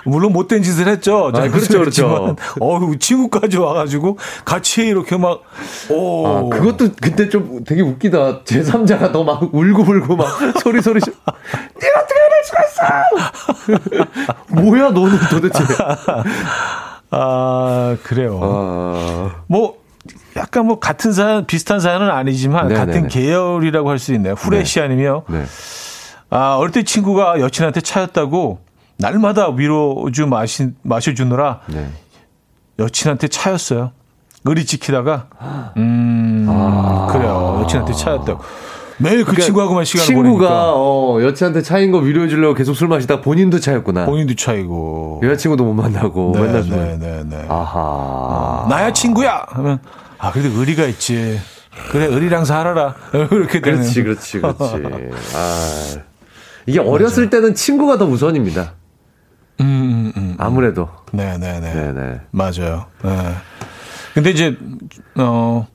[0.06, 1.32] 물론 못된 짓을 했죠.
[1.34, 2.36] 아, 그렇죠, 그렇죠.
[2.60, 5.42] 어우, 친구까지 와가지고 같이 이렇게 막,
[5.90, 6.28] 오.
[6.28, 8.44] 아, 그것도 그때 좀 되게 웃기다.
[8.46, 10.28] 제 3자가 더막 울고 울고 막
[10.62, 11.00] 소리 소리.
[11.00, 12.64] 시- 네가 어떻게 이럴 수가
[13.86, 14.04] 있어?
[14.62, 15.64] 뭐야 너는 도대체?
[17.12, 18.40] 아, 그래요.
[18.42, 19.76] 아, 뭐,
[20.36, 22.86] 약간 뭐 같은 사연, 비슷한 사연은 아니지만 네네네.
[22.86, 24.34] 같은 계열이라고 할 수 있네요.
[24.34, 25.44] 후레쉬 아니며, 네.
[26.30, 28.60] 아, 어릴 때 친구가 여친한테 차였다고
[28.98, 31.88] 날마다 위로주 마시, 마셔주느라 네.
[32.80, 33.92] 여친한테 차였어요.
[34.46, 35.28] 의리 지키다가,
[35.78, 36.48] 음,
[37.12, 37.60] 그래요.
[37.64, 38.42] 여친한테 차였다고.
[39.00, 43.22] 매일 그 친구하고만 시간을 친구가 보내니까 어, 여친한테 차인 거 위로해 주려고 계속 술 마시다
[43.22, 44.06] 본인도 차였구나.
[44.06, 45.22] 본인도 차이고.
[45.24, 46.76] 여자친구도 못 만나고 네, 맨날 술.
[46.78, 47.46] 네, 네, 네.
[47.50, 48.68] 아하.
[48.70, 49.80] 나야 친구야 하면
[50.24, 51.38] 아 그래도 의리가 있지.
[51.92, 52.96] 그래 의리랑 살아라.
[53.30, 53.80] 이렇게 되는.
[53.80, 54.64] 그렇지, 그렇지, 그렇지.
[55.36, 55.96] 아.
[56.66, 58.72] 이게 어렸을 때는 친구가 더 우선입니다.
[59.60, 60.36] 음, 음, 음.
[60.38, 60.88] 아무래도.
[61.12, 61.74] 네, 네, 네.
[61.74, 62.22] 네네.
[62.32, 62.86] 맞아요.
[63.04, 63.36] 네.
[64.14, 64.58] 근데 이제
[65.16, 65.68] 어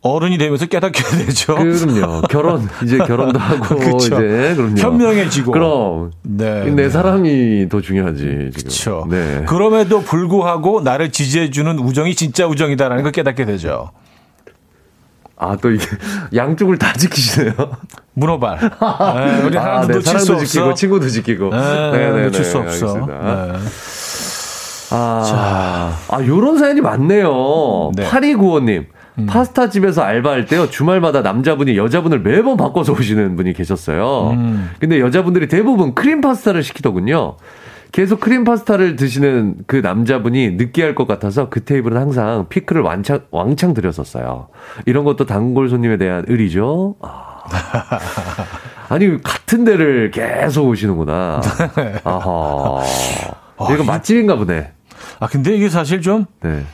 [0.00, 1.56] 어른이 되면서 깨닫게 되죠.
[1.56, 2.22] 그럼요.
[2.28, 3.96] 결혼, 이제 결혼도 하고, 그쵸.
[3.96, 4.76] 이제, 그럼요.
[4.78, 5.52] 현명해지고.
[5.52, 6.10] 그럼.
[6.22, 6.64] 네.
[6.66, 6.88] 내 네.
[6.88, 8.50] 사람이 더 중요하지.
[8.54, 9.06] 그렇죠.
[9.10, 9.44] 네.
[9.46, 13.90] 그럼에도 불구하고 나를 지지해주는 우정이 진짜 우정이다라는 걸 깨닫게 되죠.
[15.36, 15.84] 아, 또 이게,
[16.34, 17.52] 양쪽을 다 지키시네요.
[18.14, 18.58] 문어발.
[18.60, 20.44] 네, 우리 아, 하나도 네, 놓칠 수 사랑도 없어.
[20.44, 21.50] 지키고, 친구도 지키고.
[21.50, 22.86] 네, 놓칠 수 없어.
[22.86, 23.52] 알겠습니다.
[23.52, 23.58] 네.
[24.90, 27.92] 아, 아, 요런 사연이 많네요.
[27.94, 28.04] 네.
[28.04, 28.08] 음.
[28.08, 28.86] 8295님.
[29.26, 34.30] 파스타 집에서 알바할 때요, 주말마다 남자분이 여자분을 매번 바꿔서 오시는 분이 계셨어요.
[34.30, 34.70] 음.
[34.78, 37.36] 근데 여자분들이 대부분 크림 파스타를 시키더군요.
[37.90, 43.72] 계속 크림 파스타를 드시는 그 남자분이 느끼할 것 같아서 그 테이블은 항상 피클을 왕창, 왕창
[43.72, 44.48] 드렸었어요.
[44.84, 46.96] 이런 것도 단골 손님에 대한 의리죠.
[47.00, 47.44] 아.
[48.90, 51.40] 아니, 같은 데를 계속 오시는구나.
[52.04, 52.82] 아하.
[53.72, 54.72] 이거 맛집인가 보네.
[55.20, 56.64] 아 근데 이게 사실 좀 네.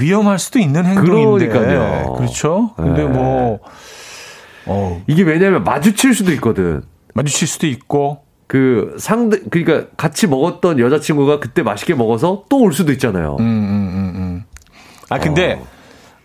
[0.00, 1.48] 위험할 수도 있는 행동인데.
[1.48, 2.12] 그러니까요.
[2.14, 2.70] 그렇죠.
[2.76, 3.08] 근데 네.
[3.08, 3.60] 뭐
[4.66, 6.82] 어, 이게 왜냐면 마주칠 수도 있거든.
[7.14, 8.22] 마주칠 수도 있고.
[8.46, 13.36] 그 상대 그러니까 같이 먹었던 여자친구가 그때 맛있게 먹어서 또 올 수도 있잖아요.
[13.40, 14.44] 음, 음, 음, 음.
[15.10, 15.60] 아 근데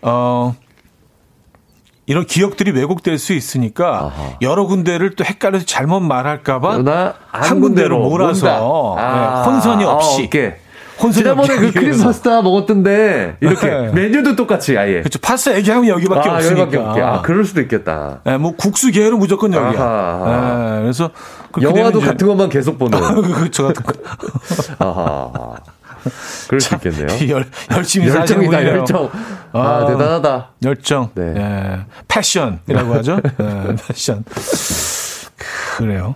[0.00, 0.54] 어.
[2.06, 4.38] 이런 기억들이 왜곡될 수 있으니까 아하.
[4.42, 6.78] 여러 군데를 또 헷갈려서 잘못 말할까봐
[7.30, 10.24] 한 군데로 몰아서 아, 네, 혼선이 없이 아,
[11.12, 11.98] 지난번에 그.
[12.02, 13.92] 파스타 먹었던데 이렇게 네.
[13.92, 15.00] 메뉴도 똑같이 아예.
[15.00, 15.18] 그렇죠.
[15.20, 16.60] 파스타 얘기하면 여기밖에 아, 없으니까.
[16.62, 17.00] 여기밖에 없게.
[17.02, 18.20] 아, 그럴 수도 있겠다.
[18.24, 19.80] 네, 뭐 국수 계열은 무조건 여기야.
[19.82, 20.74] 아하.
[20.76, 21.10] 네, 그래서
[21.52, 22.98] 그렇게 영화도 이제- 같은 것만 계속 보는.
[23.34, 23.68] 그렇죠.
[23.68, 23.92] 같은 거.
[24.78, 25.56] 아하.
[26.48, 27.06] 그럴 수 있겠네요.
[27.30, 28.64] 열, 열심히 열정이다.
[28.66, 29.10] 열정.
[29.52, 29.86] 아, 아.
[29.86, 30.50] 대단하다.
[30.64, 31.10] 열정.
[31.14, 31.34] 네.
[31.36, 31.80] 예.
[32.08, 33.20] 패션이라고 하죠.
[33.40, 34.22] 예, 패션.
[35.78, 36.14] 그래요.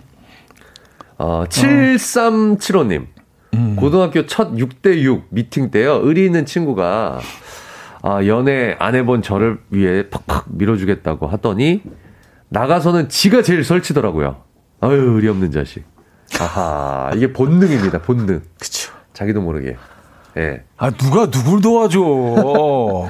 [1.17, 3.07] 어, 7375님.
[3.53, 3.75] 음.
[3.75, 5.99] 고등학교 첫 6대6 미팅 때요.
[6.03, 7.19] 의리 있는 친구가
[8.01, 11.81] 아, 연애 안 해본 저를 위해 팍팍 밀어주겠다고 하더니
[12.49, 14.43] 나가서는 지가 제일 설치더라고요.
[14.81, 15.83] 아유, 의리 없는 자식.
[16.39, 18.41] 아하, 이게 본능입니다, 본능.
[18.59, 18.91] 그쵸.
[19.13, 19.75] 자기도 모르게.
[20.37, 20.63] 예.
[20.77, 21.99] 아, 누가 누굴 도와줘.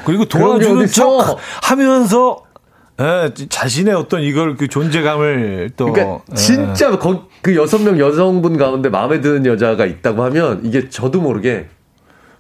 [0.06, 0.88] 그리고 도와주는?
[0.88, 2.44] 척 하면서
[3.00, 5.92] 예, 자신의 어떤 이걸 그 존재감을 또.
[5.92, 6.36] 그러니까 예.
[6.36, 11.68] 진짜 거, 그 여섯 명 여성분 가운데 마음에 드는 여자가 있다고 하면 이게 저도 모르게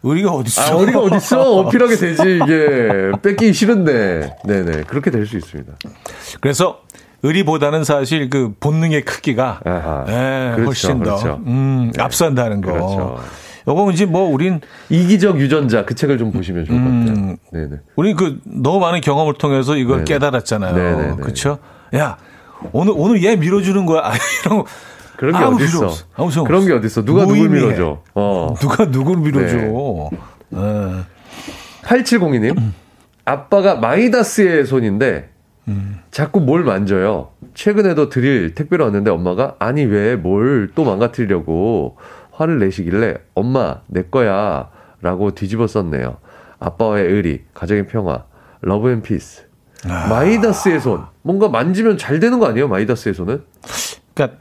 [0.04, 0.64] 의리가 어딨어.
[0.64, 1.42] 아, 우리가 어딨어?
[1.60, 3.12] 어필하게 되지, 이게.
[3.22, 4.34] 뺏기기 싫은데.
[4.46, 4.84] 네네.
[4.88, 5.74] 그렇게 될 수 있습니다.
[6.40, 6.82] 그래서
[7.22, 10.06] 의리보다는 사실 그 본능의 크기가 아하.
[10.08, 11.42] 예, 그렇죠, 훨씬 더 그렇죠.
[11.46, 12.72] 음, 앞선다는 거.
[12.72, 13.20] 그렇죠.
[13.68, 17.14] 요거 이제 뭐 우린 이기적 유전자 그 책을 좀 보시면 좋을 것 같아요.
[17.26, 17.38] 음.
[17.52, 17.76] 네네.
[17.98, 20.06] 우리 그 너무 많은 경험을 통해서 이걸 네네.
[20.14, 21.18] 깨달았잖아요.
[21.18, 21.60] 그렇죠?
[21.94, 22.16] 야
[22.72, 24.02] 오늘 오늘 얘 밀어주는 거야.
[24.06, 24.14] 아,
[24.46, 24.66] 이런 거
[25.20, 26.44] 그런 게 어디 있어?
[26.46, 26.72] 그런 게.
[26.74, 27.04] 어디 있어?
[27.04, 27.66] 누가 누굴 무의미해.
[27.66, 28.02] 밀어줘?
[28.16, 28.56] 어.
[28.58, 29.58] 누가 누굴 밀어줘?
[29.58, 30.10] 네.
[30.54, 31.04] 예.
[31.84, 32.56] 8702님,
[33.26, 35.30] 아빠가 마이다스의 손인데,
[36.10, 37.32] 자꾸 뭘 만져요.
[37.54, 41.98] 최근에도 드릴 택배로 왔는데 엄마가, 아니, 왜 뭘 또 망가뜨리려고
[42.32, 44.70] 화를 내시길래, 엄마, 내 거야.
[45.02, 46.18] 라고 뒤집어 썼네요.
[46.60, 48.24] 아빠와의 의리, 가정의 평화,
[48.62, 49.44] love and peace.
[50.10, 51.04] 마이다스의 손.
[51.22, 52.68] 뭔가 만지면 잘 되는 거 아니에요?
[52.70, 53.44] 마이다스의 손은?
[54.14, 54.38] 그러니까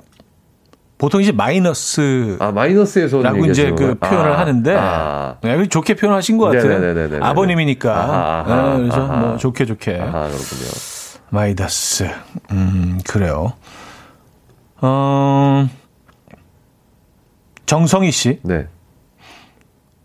[0.99, 3.23] 보통 이제 마이너스 아, 마이너스의 손.
[3.23, 4.39] 라고 이제 그 표현을 거구나.
[4.39, 6.81] 하는데 아, 네, 좋게 표현하신 것 같아요.
[6.81, 7.25] 네네네네네.
[7.25, 9.17] 아버님이니까 아하, 아하, 네, 그래서 아하.
[9.19, 10.71] 뭐 좋게 좋게 아, 그렇군요.
[11.31, 12.11] 마이다스
[12.51, 13.53] 음 그래요.
[14.81, 15.69] 어
[17.67, 18.67] 정성희 씨 네,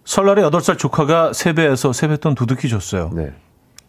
[0.06, 3.10] 설날에 8살 조카가 세배에서 세뱃돈 두둑히 줬어요.
[3.14, 3.32] 네.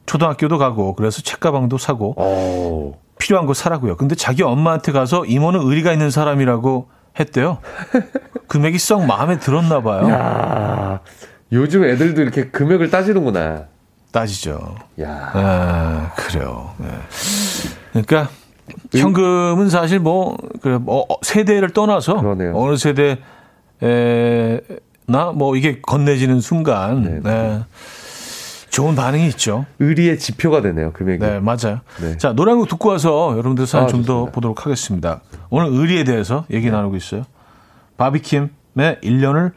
[0.06, 2.96] 초등학교도 가고 그래서 책가방도 사고 오.
[3.24, 3.96] 필요한 거 사라고요.
[3.96, 7.56] 근데 자기 엄마한테 가서 이모는 의리가 있는 사람이라고 했대요.
[8.48, 10.10] 금액이 썩 마음에 들었나 봐요.
[10.10, 11.00] 야,
[11.50, 13.64] 요즘 애들도 이렇게 금액을 따지는구나.
[14.12, 14.74] 따지죠.
[15.00, 16.74] 야, 아, 그래요.
[16.76, 16.88] 네.
[17.92, 18.28] 그러니까
[18.94, 22.52] 현금은 사실 뭐, 그래, 뭐 어, 세대를 떠나서 그러네요.
[22.54, 23.16] 어느 세대나
[25.34, 27.64] 뭐 이게 건네지는 순간 네, 네.
[28.74, 29.66] 좋은 반응이 있죠.
[29.78, 31.20] 의리의 지표가 되네요, 금액이.
[31.20, 31.78] 네, 맞아요.
[32.00, 32.18] 네.
[32.18, 34.32] 자, 노래 한곡 듣고 와서 여러분들 사연 아, 좀더 좋습니다.
[34.32, 35.20] 보도록 하겠습니다.
[35.48, 37.22] 오늘 의리에 대해서 얘기 나누고 있어요.
[37.98, 38.48] 바비킴의
[39.04, 39.52] 1년을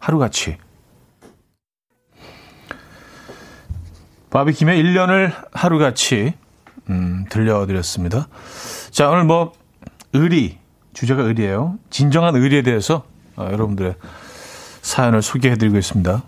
[0.00, 0.56] 하루같이.
[4.30, 6.34] 바비킴의 1년을 하루같이
[6.90, 8.26] 음, 들려드렸습니다.
[8.90, 9.52] 자, 오늘 뭐
[10.12, 10.58] 의리,
[10.92, 11.78] 주제가 의리예요.
[11.90, 13.04] 진정한 의리에 대해서
[13.36, 13.94] 어, 여러분들의
[14.82, 16.24] 사연을 소개해드리고 있습니다.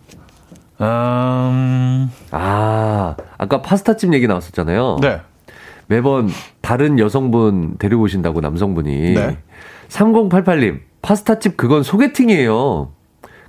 [0.80, 4.98] 음, 아, 아까 파스타집 얘기 나왔었잖아요.
[5.00, 5.20] 네.
[5.86, 6.28] 매번
[6.60, 9.14] 다른 여성분 데리고 오신다고 남성분이.
[9.14, 9.38] 네.
[9.88, 12.90] 3088님, 파스타집 그건 소개팅이에요.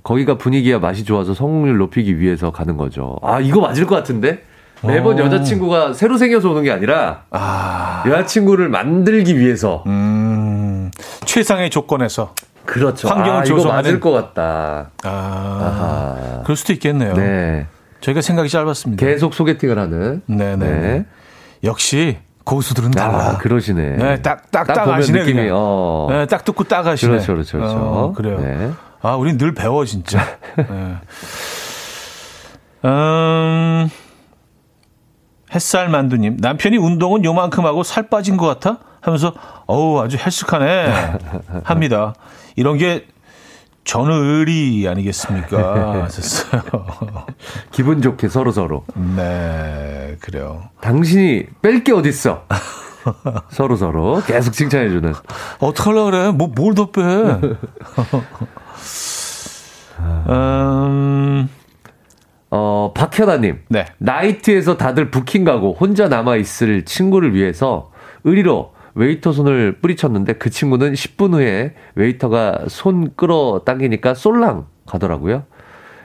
[0.02, 3.16] 거기가 분위기야 맛이 좋아서 성공률 높이기 위해서 가는 거죠.
[3.22, 4.42] 아, 이거 맞을 것 같은데?
[4.82, 5.24] 매번 오.
[5.24, 9.84] 여자친구가 새로 생겨서 오는 게 아니라 아, 여자친구를 만들기 위해서.
[9.86, 10.90] 음,
[11.26, 12.34] 최상의 조건에서.
[12.70, 13.08] 그렇죠.
[13.08, 14.90] 환경을 아, 이거 조성하는- 맞을 것 같다.
[15.04, 16.42] 아, 아하.
[16.44, 17.14] 그럴 수도 있겠네요.
[17.14, 17.66] 네.
[18.00, 19.04] 저희가 생각이 짧았습니다.
[19.04, 20.22] 계속 소개팅을 하는.
[20.26, 20.56] 네네.
[20.56, 21.06] 네.
[21.64, 23.30] 역시 고수들은 달라.
[23.30, 23.96] 아, 그러시네.
[23.96, 25.20] 네, 딱, 딱, 딱딱 하시네.
[25.20, 25.54] 느낌이, 그냥.
[25.54, 26.06] 어.
[26.10, 27.10] 네, 딱 듣고 딱 하시네.
[27.10, 27.76] 그렇죠, 그렇죠, 그렇죠.
[27.76, 28.38] 어, 그래요.
[28.40, 28.70] 네.
[29.02, 30.18] 아, 우린 늘 배워, 진짜.
[30.56, 30.96] 네.
[32.84, 33.88] 음,
[35.54, 36.36] 햇살 만두님.
[36.40, 38.78] 남편이 운동은 요만큼 하고 살 빠진 것 같아?
[39.00, 39.32] 하면서,
[39.66, 40.92] 어우, 아주 헬스하네.
[41.64, 42.14] 합니다.
[42.56, 43.06] 이런 게
[43.84, 46.04] 저는 의리 아니겠습니까?
[46.04, 46.62] 하셨어요.
[47.72, 48.84] 기분 좋게 서로 서로.
[49.16, 50.62] 네, 그래요.
[50.80, 52.44] 당신이 뺄 게 어딨어?
[53.48, 55.14] 서로 서로 계속 칭찬해 주는.
[55.60, 56.30] 어떡하려고 그래?
[56.30, 57.00] 뭐, 뭘 더 빼?
[60.28, 61.48] 음,
[62.50, 63.60] 어, 박현아님.
[63.68, 63.86] 네.
[63.98, 67.90] 나이트에서 다들 부킹 가고 혼자 남아있을 친구를 위해서
[68.24, 75.44] 의리로 웨이터 손을 뿌리쳤는데 그 친구는 10분 후에 웨이터가 손 끌어 당기니까 쏠랑 가더라고요.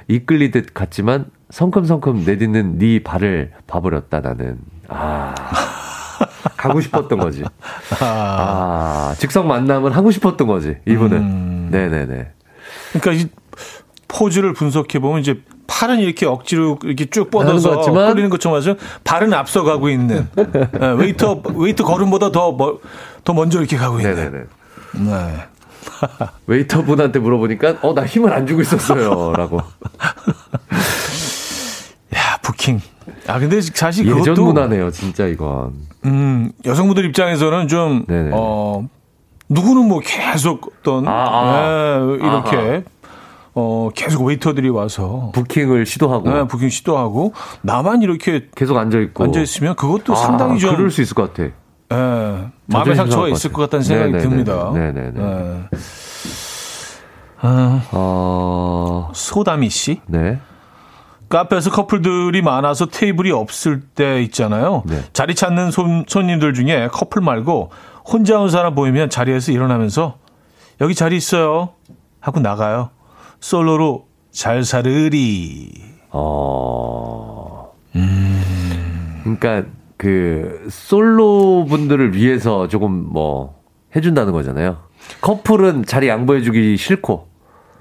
[0.07, 4.57] 이끌리듯 갔지만 성큼성큼 내딛는 네 발을 봐버렸다 나는.
[4.87, 5.33] 아.
[6.57, 7.43] 가고 싶었던 거지.
[7.99, 11.17] 아, 즉석 만남을 하고 싶었던 거지, 이분은.
[11.17, 11.67] 음.
[11.71, 12.31] 네네네.
[12.93, 13.29] 그러니까 이
[14.07, 15.41] 포즈를 분석해 보면 이제
[15.75, 18.77] 팔은 이렇게 억지로 이렇게 쭉 뻗어서 끌리는 것처럼 하죠.
[19.03, 20.27] 발은 앞서가고 있는
[20.81, 22.77] 예, 웨이터 웨이터 걸음보다 더, 멀-
[23.25, 24.15] 더 먼저 이렇게 가고 있는.
[24.15, 24.43] 네네네.
[25.11, 25.35] 네.
[26.47, 29.33] 웨이터 분한테 물어보니까, 어, 나 힘을 안 주고 있었어요.
[29.33, 29.57] 라고.
[32.15, 32.81] 야 부킹.
[33.27, 35.73] 아 근데 사실 예전 그것도 문화네요, 진짜 이건.
[36.05, 38.31] 음, 여성분들 입장에서는 좀 네네.
[38.33, 38.87] 어,
[39.49, 41.99] 누구는 뭐 계속 어떤 아, 아.
[42.01, 42.81] 예, 이렇게 아하.
[43.57, 49.39] 어 계속 웨이터들이 와서 부킹을 시도하고 예, 부킹 시도하고 나만 이렇게 계속 앉아 있고 앉아
[49.41, 51.43] 있으면 그것도 아, 상당히 좀 그럴 수 있을 것 같아.
[51.43, 51.51] 예,
[51.95, 53.53] 마음의 자존심 상처가 있을.
[53.53, 54.29] 것 같다는 생각이 네네네.
[54.29, 54.71] 듭니다.
[54.73, 55.21] 네네네.
[55.21, 55.69] 예.
[57.41, 60.39] 아, 어, 소다미 씨 네.
[61.29, 64.83] 카페에서 커플들이 많아서 테이블이 없을 때 있잖아요.
[64.85, 65.01] 네.
[65.13, 67.71] 자리 찾는 손, 손님들 중에 커플 말고
[68.05, 70.17] 혼자 온 사람 보이면 자리에서 일어나면서
[70.81, 71.69] 여기 자리 있어요
[72.19, 72.89] 하고 나가요.
[73.45, 75.71] 솔로로 잘 살으리.
[76.09, 77.71] 어.
[79.21, 79.63] 그러니까
[79.97, 83.61] 그 솔로 분들을 위해서 조금 뭐
[83.95, 84.77] 해준다는 거잖아요.
[85.21, 87.27] 커플은 자리 양보해주기 싫고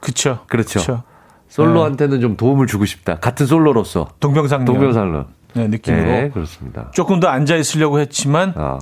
[0.03, 0.41] 그쵸.
[0.49, 0.81] 그렇죠.
[0.81, 1.03] 그쵸.
[1.49, 3.19] 솔로한테는 좀 도움을 주고 싶다.
[3.19, 4.09] 같은 솔로로서.
[4.21, 4.67] 동병상련.
[4.67, 5.27] 동병상련.
[5.55, 6.05] 네, 느낌으로.
[6.05, 6.91] 네, 그렇습니다.
[6.93, 8.79] 조금 더 앉아 있으려고 했지만 아,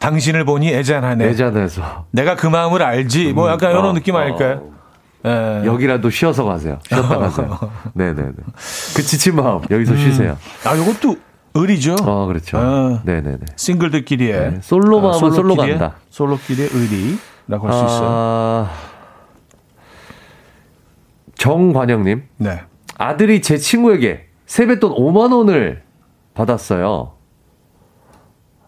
[0.00, 1.24] 당신을 보니 애잔하네.
[1.26, 3.32] 내잔해서 내가 그 마음을 알지.
[3.32, 4.79] 뭐 약간 이런 어, 느낌 아닐까요?
[5.26, 5.62] 예.
[5.66, 6.78] 여기라도 쉬어서 가세요.
[6.88, 7.58] 쉬었다 가세요.
[7.92, 8.32] 네네네.
[8.96, 10.38] 그 지친 마음 여기서 쉬세요.
[10.64, 11.16] 아, 요것도
[11.54, 11.96] 의리죠.
[12.02, 12.58] 어, 그렇죠.
[12.58, 13.02] 아.
[13.04, 13.38] 네네네.
[13.56, 15.96] 싱글들끼리의 네, 솔로 마음은 솔로 솔로끼리의- 간다.
[16.10, 18.08] 솔로끼리의 의리라고 할수 있어요.
[18.10, 18.70] 아,
[21.36, 22.22] 정관영님.
[22.38, 22.60] 네.
[22.98, 25.82] 아들이 제 친구에게 세뱃돈 5만 원을
[26.34, 27.12] 받았어요.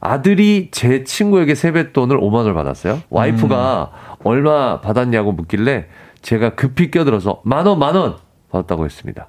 [0.01, 3.01] 아들이 제 친구에게 세뱃돈을 5만 원을 받았어요.
[3.11, 5.87] 와이프가 얼마 받았냐고 묻길래
[6.23, 8.17] 제가 급히 껴들어서 만 원, 만원
[8.51, 9.29] 받았다고 했습니다.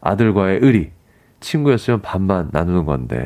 [0.00, 0.92] 아들과의 의리.
[1.40, 3.20] 친구였으면 반만 나누는 건데.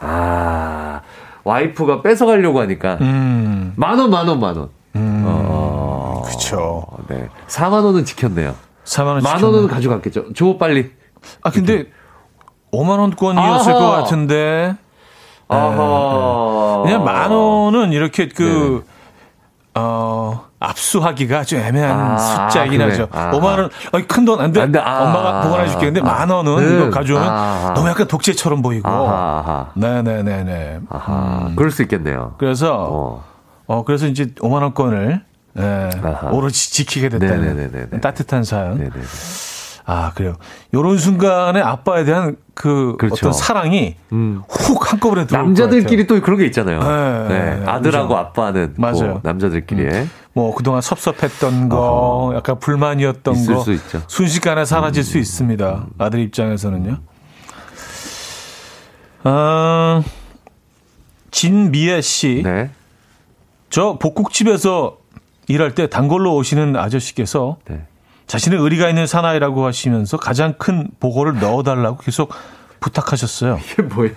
[0.00, 1.00] 아,
[1.44, 4.70] 와이프가 뺏어가려고 하니까 음, 만 원, 만 원, 만 원.
[4.96, 6.84] 어, 그쵸.
[7.08, 7.28] 네.
[7.48, 8.54] 4만 원은 지켰네요.
[8.84, 9.22] 4만 원.
[9.22, 9.44] 만 지켰네.
[9.56, 10.32] 원은 가져갔겠죠.
[10.32, 10.90] 줘 빨리.
[11.42, 11.86] 아, 근데
[12.72, 13.80] 5만 원권이었을 아하.
[13.80, 14.74] 것 같은데.
[15.48, 16.82] 아하.
[16.84, 18.82] 그냥 만 원은 이렇게 그, 네네.
[19.86, 22.90] 어, 압수하기가 좀 애매한 아, 숫자이긴 그래.
[22.90, 23.08] 하죠.
[23.12, 23.30] 아하.
[23.32, 23.44] 5만
[23.92, 24.60] 원, 큰돈 안 돼.
[24.60, 24.78] 안 돼.
[24.78, 25.02] 아.
[25.04, 25.86] 엄마가 보관해 줄게.
[25.86, 26.04] 근데 아.
[26.04, 26.74] 만 원은 네.
[26.76, 27.74] 이거 가져오면 아하.
[27.74, 28.88] 너무 약간 독재처럼 보이고.
[29.74, 30.80] 네네네네.
[30.90, 31.56] 음.
[31.56, 32.34] 그럴 수 있겠네요.
[32.38, 33.24] 그래서, 어.
[33.66, 35.22] 어, 그래서 이제 5만 원권을
[35.56, 35.90] 예.
[36.32, 38.00] 오로지 지키게 됐다는 네네네네네.
[38.00, 38.76] 따뜻한 사연.
[38.76, 38.90] 네네.
[39.86, 40.36] 아 그래요.
[40.72, 43.14] 요런 순간에 아빠에 대한 그 그렇죠.
[43.16, 44.42] 어떤 사랑이 음.
[44.48, 46.80] 훅 한꺼번에 들어올 남자들끼리 또 그런 게 있잖아요.
[46.80, 47.56] 네, 네.
[47.60, 48.18] 네, 아들하고 그죠.
[48.18, 49.04] 아빠는 맞아요.
[49.04, 50.08] 뭐 남자들끼리의 것 같아요.
[50.32, 53.98] 뭐 그동안 섭섭했던 거, 약간 불만이었던 있을 거 수 있죠.
[53.98, 54.02] 음.
[54.08, 55.86] 순식간에 사라질 수 있습니다.
[55.98, 56.98] 아들 입장에서는요.
[59.24, 60.02] 아,
[61.30, 62.70] 진미애 씨, 네.
[63.70, 64.98] 저 복국집에서
[65.48, 67.86] 일할 때 단골로 오시는 아저씨께서 네.
[68.26, 72.32] 자신의 의리가 있는 사나이라고 하시면서 가장 큰 보고를 넣어달라고 계속
[72.80, 73.60] 부탁하셨어요.
[73.72, 74.10] 이게 뭐야?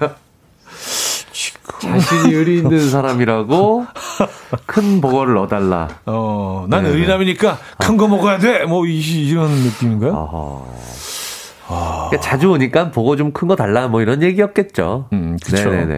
[1.79, 3.85] 자신이 의리 있는 사람이라고
[4.65, 5.87] 큰 보고를 넣어달라.
[6.05, 6.95] 어, 난 네네.
[6.95, 8.65] 의리남이니까 큰 거 먹어야 돼.
[8.65, 10.15] 뭐 이, 이런 느낌인가요?
[11.67, 12.07] 아하.
[12.09, 15.09] 그러니까 자주 오니까 보고 좀 큰 거 달라 뭐 이런 얘기였겠죠.
[15.13, 15.37] 음.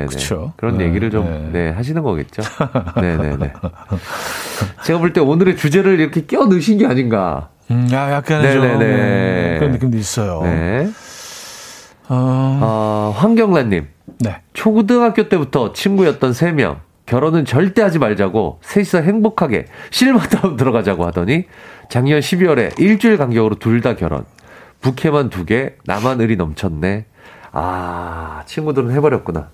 [0.10, 0.54] 그쵸.
[0.58, 1.66] 그런 네, 얘기를 좀 네.
[1.66, 2.42] 네, 하시는 거겠죠.
[3.00, 3.54] 네 네 네.
[4.84, 7.50] 제가 볼 때 오늘의 주제를 이렇게 끼워 넣으신 게 아닌가.
[7.72, 8.80] 음, 야, 약간 좀.
[8.80, 10.42] 네, 그런 느낌도 있어요.
[10.44, 10.90] 네.
[12.08, 12.16] 어,
[12.62, 13.88] 어, 황경란님.
[14.22, 14.42] 네.
[14.54, 16.78] 초등학교 때부터 친구였던 3명.
[17.06, 21.46] 결혼은 절대 하지 말자고 셋이서 행복하게 실마다운 들어가자고 하더니
[21.90, 24.26] 작년 12월에 일주일 간격으로 둘 다 결혼.
[24.82, 27.06] 부캐만 두 개, 나만 의리 넘쳤네.
[27.52, 29.50] 아, 친구들은 해버렸구나.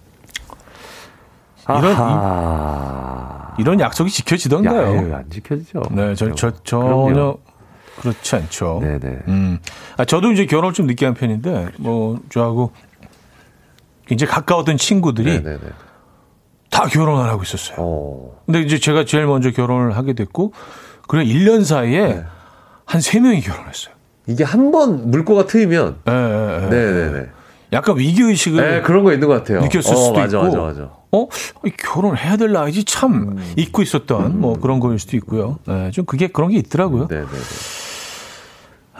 [1.67, 3.55] 이런- 아하.
[3.57, 5.07] 이 런 약속이 야, 지켜지던가요?
[5.07, 5.81] 에이, 안 지켜지죠.
[5.91, 7.37] 네, 저, 저, 전혀
[7.99, 8.79] 그렇지 않죠.
[8.81, 9.17] 네네.
[9.27, 9.59] 음.
[9.97, 12.71] 아, 저도 이제 결혼을 좀 늦게 한 편인데, 뭐, 저하고
[14.11, 15.59] 이제 가까웠던 친구들이 네네네.
[16.69, 17.77] 다 결혼 안 하고 있었어요.
[17.79, 18.41] 어.
[18.45, 20.53] 근데 이제 제가 제일 먼저 결혼을 하게 됐고,
[21.07, 22.23] 그래 1년 사이에 네.
[22.85, 23.95] 한 3명이 결혼했어요.
[24.27, 26.69] 이게 한 번 물꼬가 트이면 예, 예, 예.
[26.69, 27.29] 네네 네.
[27.73, 29.61] 약간 위기 의식을 네, 그런 거 있는 것 같아요.
[29.61, 30.89] 느꼈을 어, 수도 맞아, 있고, 맞아, 맞아.
[31.11, 31.27] 어,
[31.65, 33.53] 이 결혼해야 될 나이지 참 음.
[33.55, 35.59] 잊고 있었던 뭐 그런 거일 수도 있고요.
[35.67, 37.07] 네, 좀 그게 그런 게 있더라고요.
[37.07, 37.27] 네 네 네.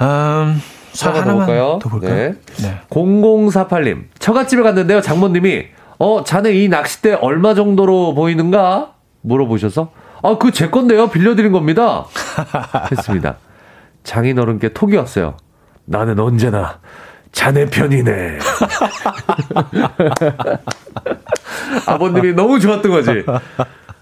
[0.01, 0.61] 음,
[0.93, 1.79] 사 하나 더 볼까요?
[1.81, 2.15] 더 볼까요?
[2.15, 2.33] 네.
[2.61, 2.79] 네.
[2.89, 4.05] 0048님.
[4.19, 5.01] 처갓집에 갔는데요.
[5.01, 5.65] 장모님이
[5.99, 8.93] 어, 자네 이 낚싯대 얼마 정도로 보이는가?
[9.21, 9.91] 물어보셔서
[10.23, 11.07] 아, 그 제 건데요.
[11.09, 12.05] 빌려드린 겁니다.
[12.91, 13.35] 했습니다.
[14.03, 15.37] 장인어른께 톡이 왔어요.
[15.85, 16.79] 나는 언제나
[17.31, 18.39] 자네 편이네.
[21.87, 23.23] 아버님이 너무 좋았던 거지.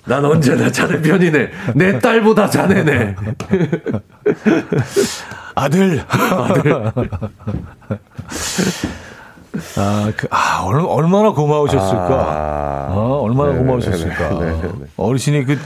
[0.06, 1.50] 난 언제나 자네 편이네.
[1.76, 3.16] 내 딸보다 자네네.
[5.56, 6.04] 아들.
[9.78, 12.88] 아, 그, 아, 얼, 얼마나 고마우셨을까.
[12.92, 14.30] 어, 얼마나 네, 고마우셨을까.
[14.40, 14.86] 네, 네, 네.
[14.98, 15.58] 어르신이 그,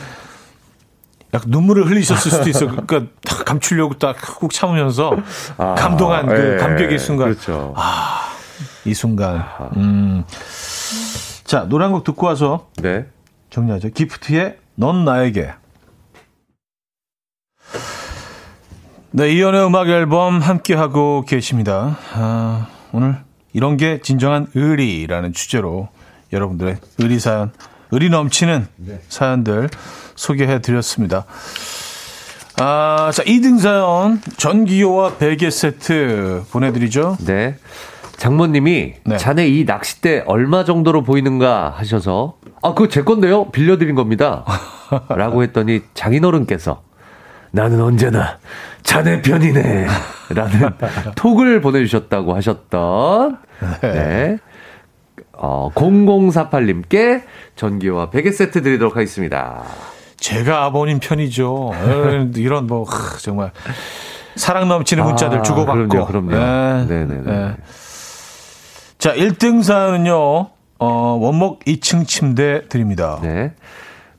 [1.34, 2.68] 약간 눈물을 흘리셨을 수도 있어.
[2.68, 5.12] 그러니까 딱 감추려고 딱 꾹 참으면서
[5.58, 7.30] 아, 감동한 그 예, 감격의 순간.
[7.30, 7.74] 그렇죠.
[8.86, 9.44] 이 순간.
[9.78, 10.24] 음.
[11.44, 13.06] 자, 노래 한 곡 듣고 와서 네.
[13.50, 13.90] 정리하죠.
[13.90, 15.54] 기프트의 넌 나에게.
[19.12, 21.98] 네, 이연의 음악 앨범 함께하고 계십니다.
[22.14, 23.18] 아, 오늘
[23.54, 25.90] 이런 게 진정한 의리라는 주제로
[26.32, 27.52] 여러분들의 의리 사연,
[27.92, 28.68] 의리 넘치는
[29.10, 29.70] 사연들
[30.16, 31.26] 소개해 드렸습니다.
[32.60, 37.18] 아, 자, 2등 사연, 전기요와 베개 세트 보내드리죠.
[37.26, 37.56] 네.
[38.18, 39.18] 장모님이 네.
[39.18, 42.38] 자네 이 낚싯대 얼마 정도로 보이는가 하셔서
[42.68, 43.50] 아, 그거 제 건데요.
[43.52, 44.44] 빌려드린 겁니다.
[45.10, 46.82] 라고 했더니 장인어른께서
[47.52, 48.38] 나는 언제나
[48.84, 49.88] 자네 편이네.
[50.30, 50.70] 라는
[51.16, 53.38] 톡을 보내주셨다고 하셨던,
[53.82, 54.38] 네.
[55.34, 57.24] 어, 0048님께
[57.56, 59.64] 전기와 베개 세트 드리도록 하겠습니다.
[60.18, 61.72] 제가 아버님 편이죠.
[61.74, 63.52] 에, 이런 뭐 하, 정말
[64.36, 65.88] 사랑 넘치는 문자들 아, 주고받고.
[65.88, 66.32] 그럼요, 그럼요.
[66.32, 66.86] 네.
[66.88, 67.22] 네네네.
[67.24, 67.56] 네.
[68.98, 70.57] 자, 1등 사연은요.
[70.80, 73.20] 어, 원목 2층 침대 드립니다.
[73.22, 73.54] 네.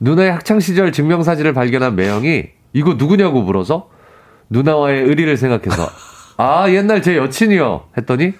[0.00, 3.88] 누나의 학창 시절 증명 사진을 발견한 매형이 이거 누구냐고 물어서
[4.50, 5.88] 누나와의 의리를 생각해서
[6.36, 7.84] 아, 옛날 제 여친이요.
[7.96, 8.34] 했더니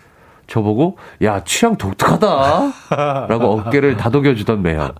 [0.46, 2.72] 저보고 야, 취향 독특하다.
[3.28, 4.92] 라고 어깨를 다독여주던 매형.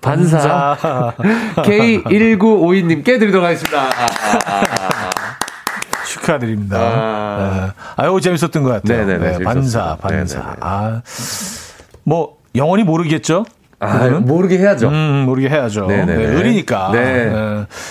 [0.00, 0.76] 반사.
[1.56, 3.88] K1952님께 드리도록 하겠습니다.
[6.06, 6.78] 축하드립니다.
[6.78, 7.66] 아.
[7.66, 7.72] 네.
[7.96, 9.06] 아유, 재밌었던 것 같아요.
[9.06, 9.44] 네네네, 네, 재밌었어요.
[9.54, 10.38] 반사, 반사.
[10.38, 10.56] 네네네.
[10.60, 11.02] 아,
[12.04, 13.44] 뭐, 영원히 모르겠죠?
[13.80, 14.08] 아?
[14.20, 14.88] 모르게 해야죠.
[14.88, 15.86] 음, 모르게 해야죠.
[15.86, 16.16] 네네네.
[16.16, 16.90] 네, 의리니까.
[16.92, 17.32] 네.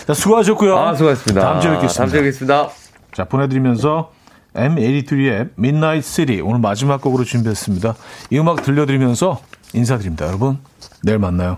[0.07, 0.77] 자, 수고하셨고요.
[0.77, 1.41] 아, 수고하셨습니다.
[1.41, 1.97] 다음 주에 뵙겠습니다.
[1.97, 2.69] 다음 주에 뵙겠습니다.
[3.13, 4.11] 자, 보내드리면서
[4.55, 7.95] M83의 Midnight City 오늘 마지막 곡으로 준비했습니다.
[8.29, 9.41] 이 음악 들려드리면서
[9.73, 10.27] 인사드립니다.
[10.27, 10.59] 여러분,
[11.03, 11.57] 내일 만나요.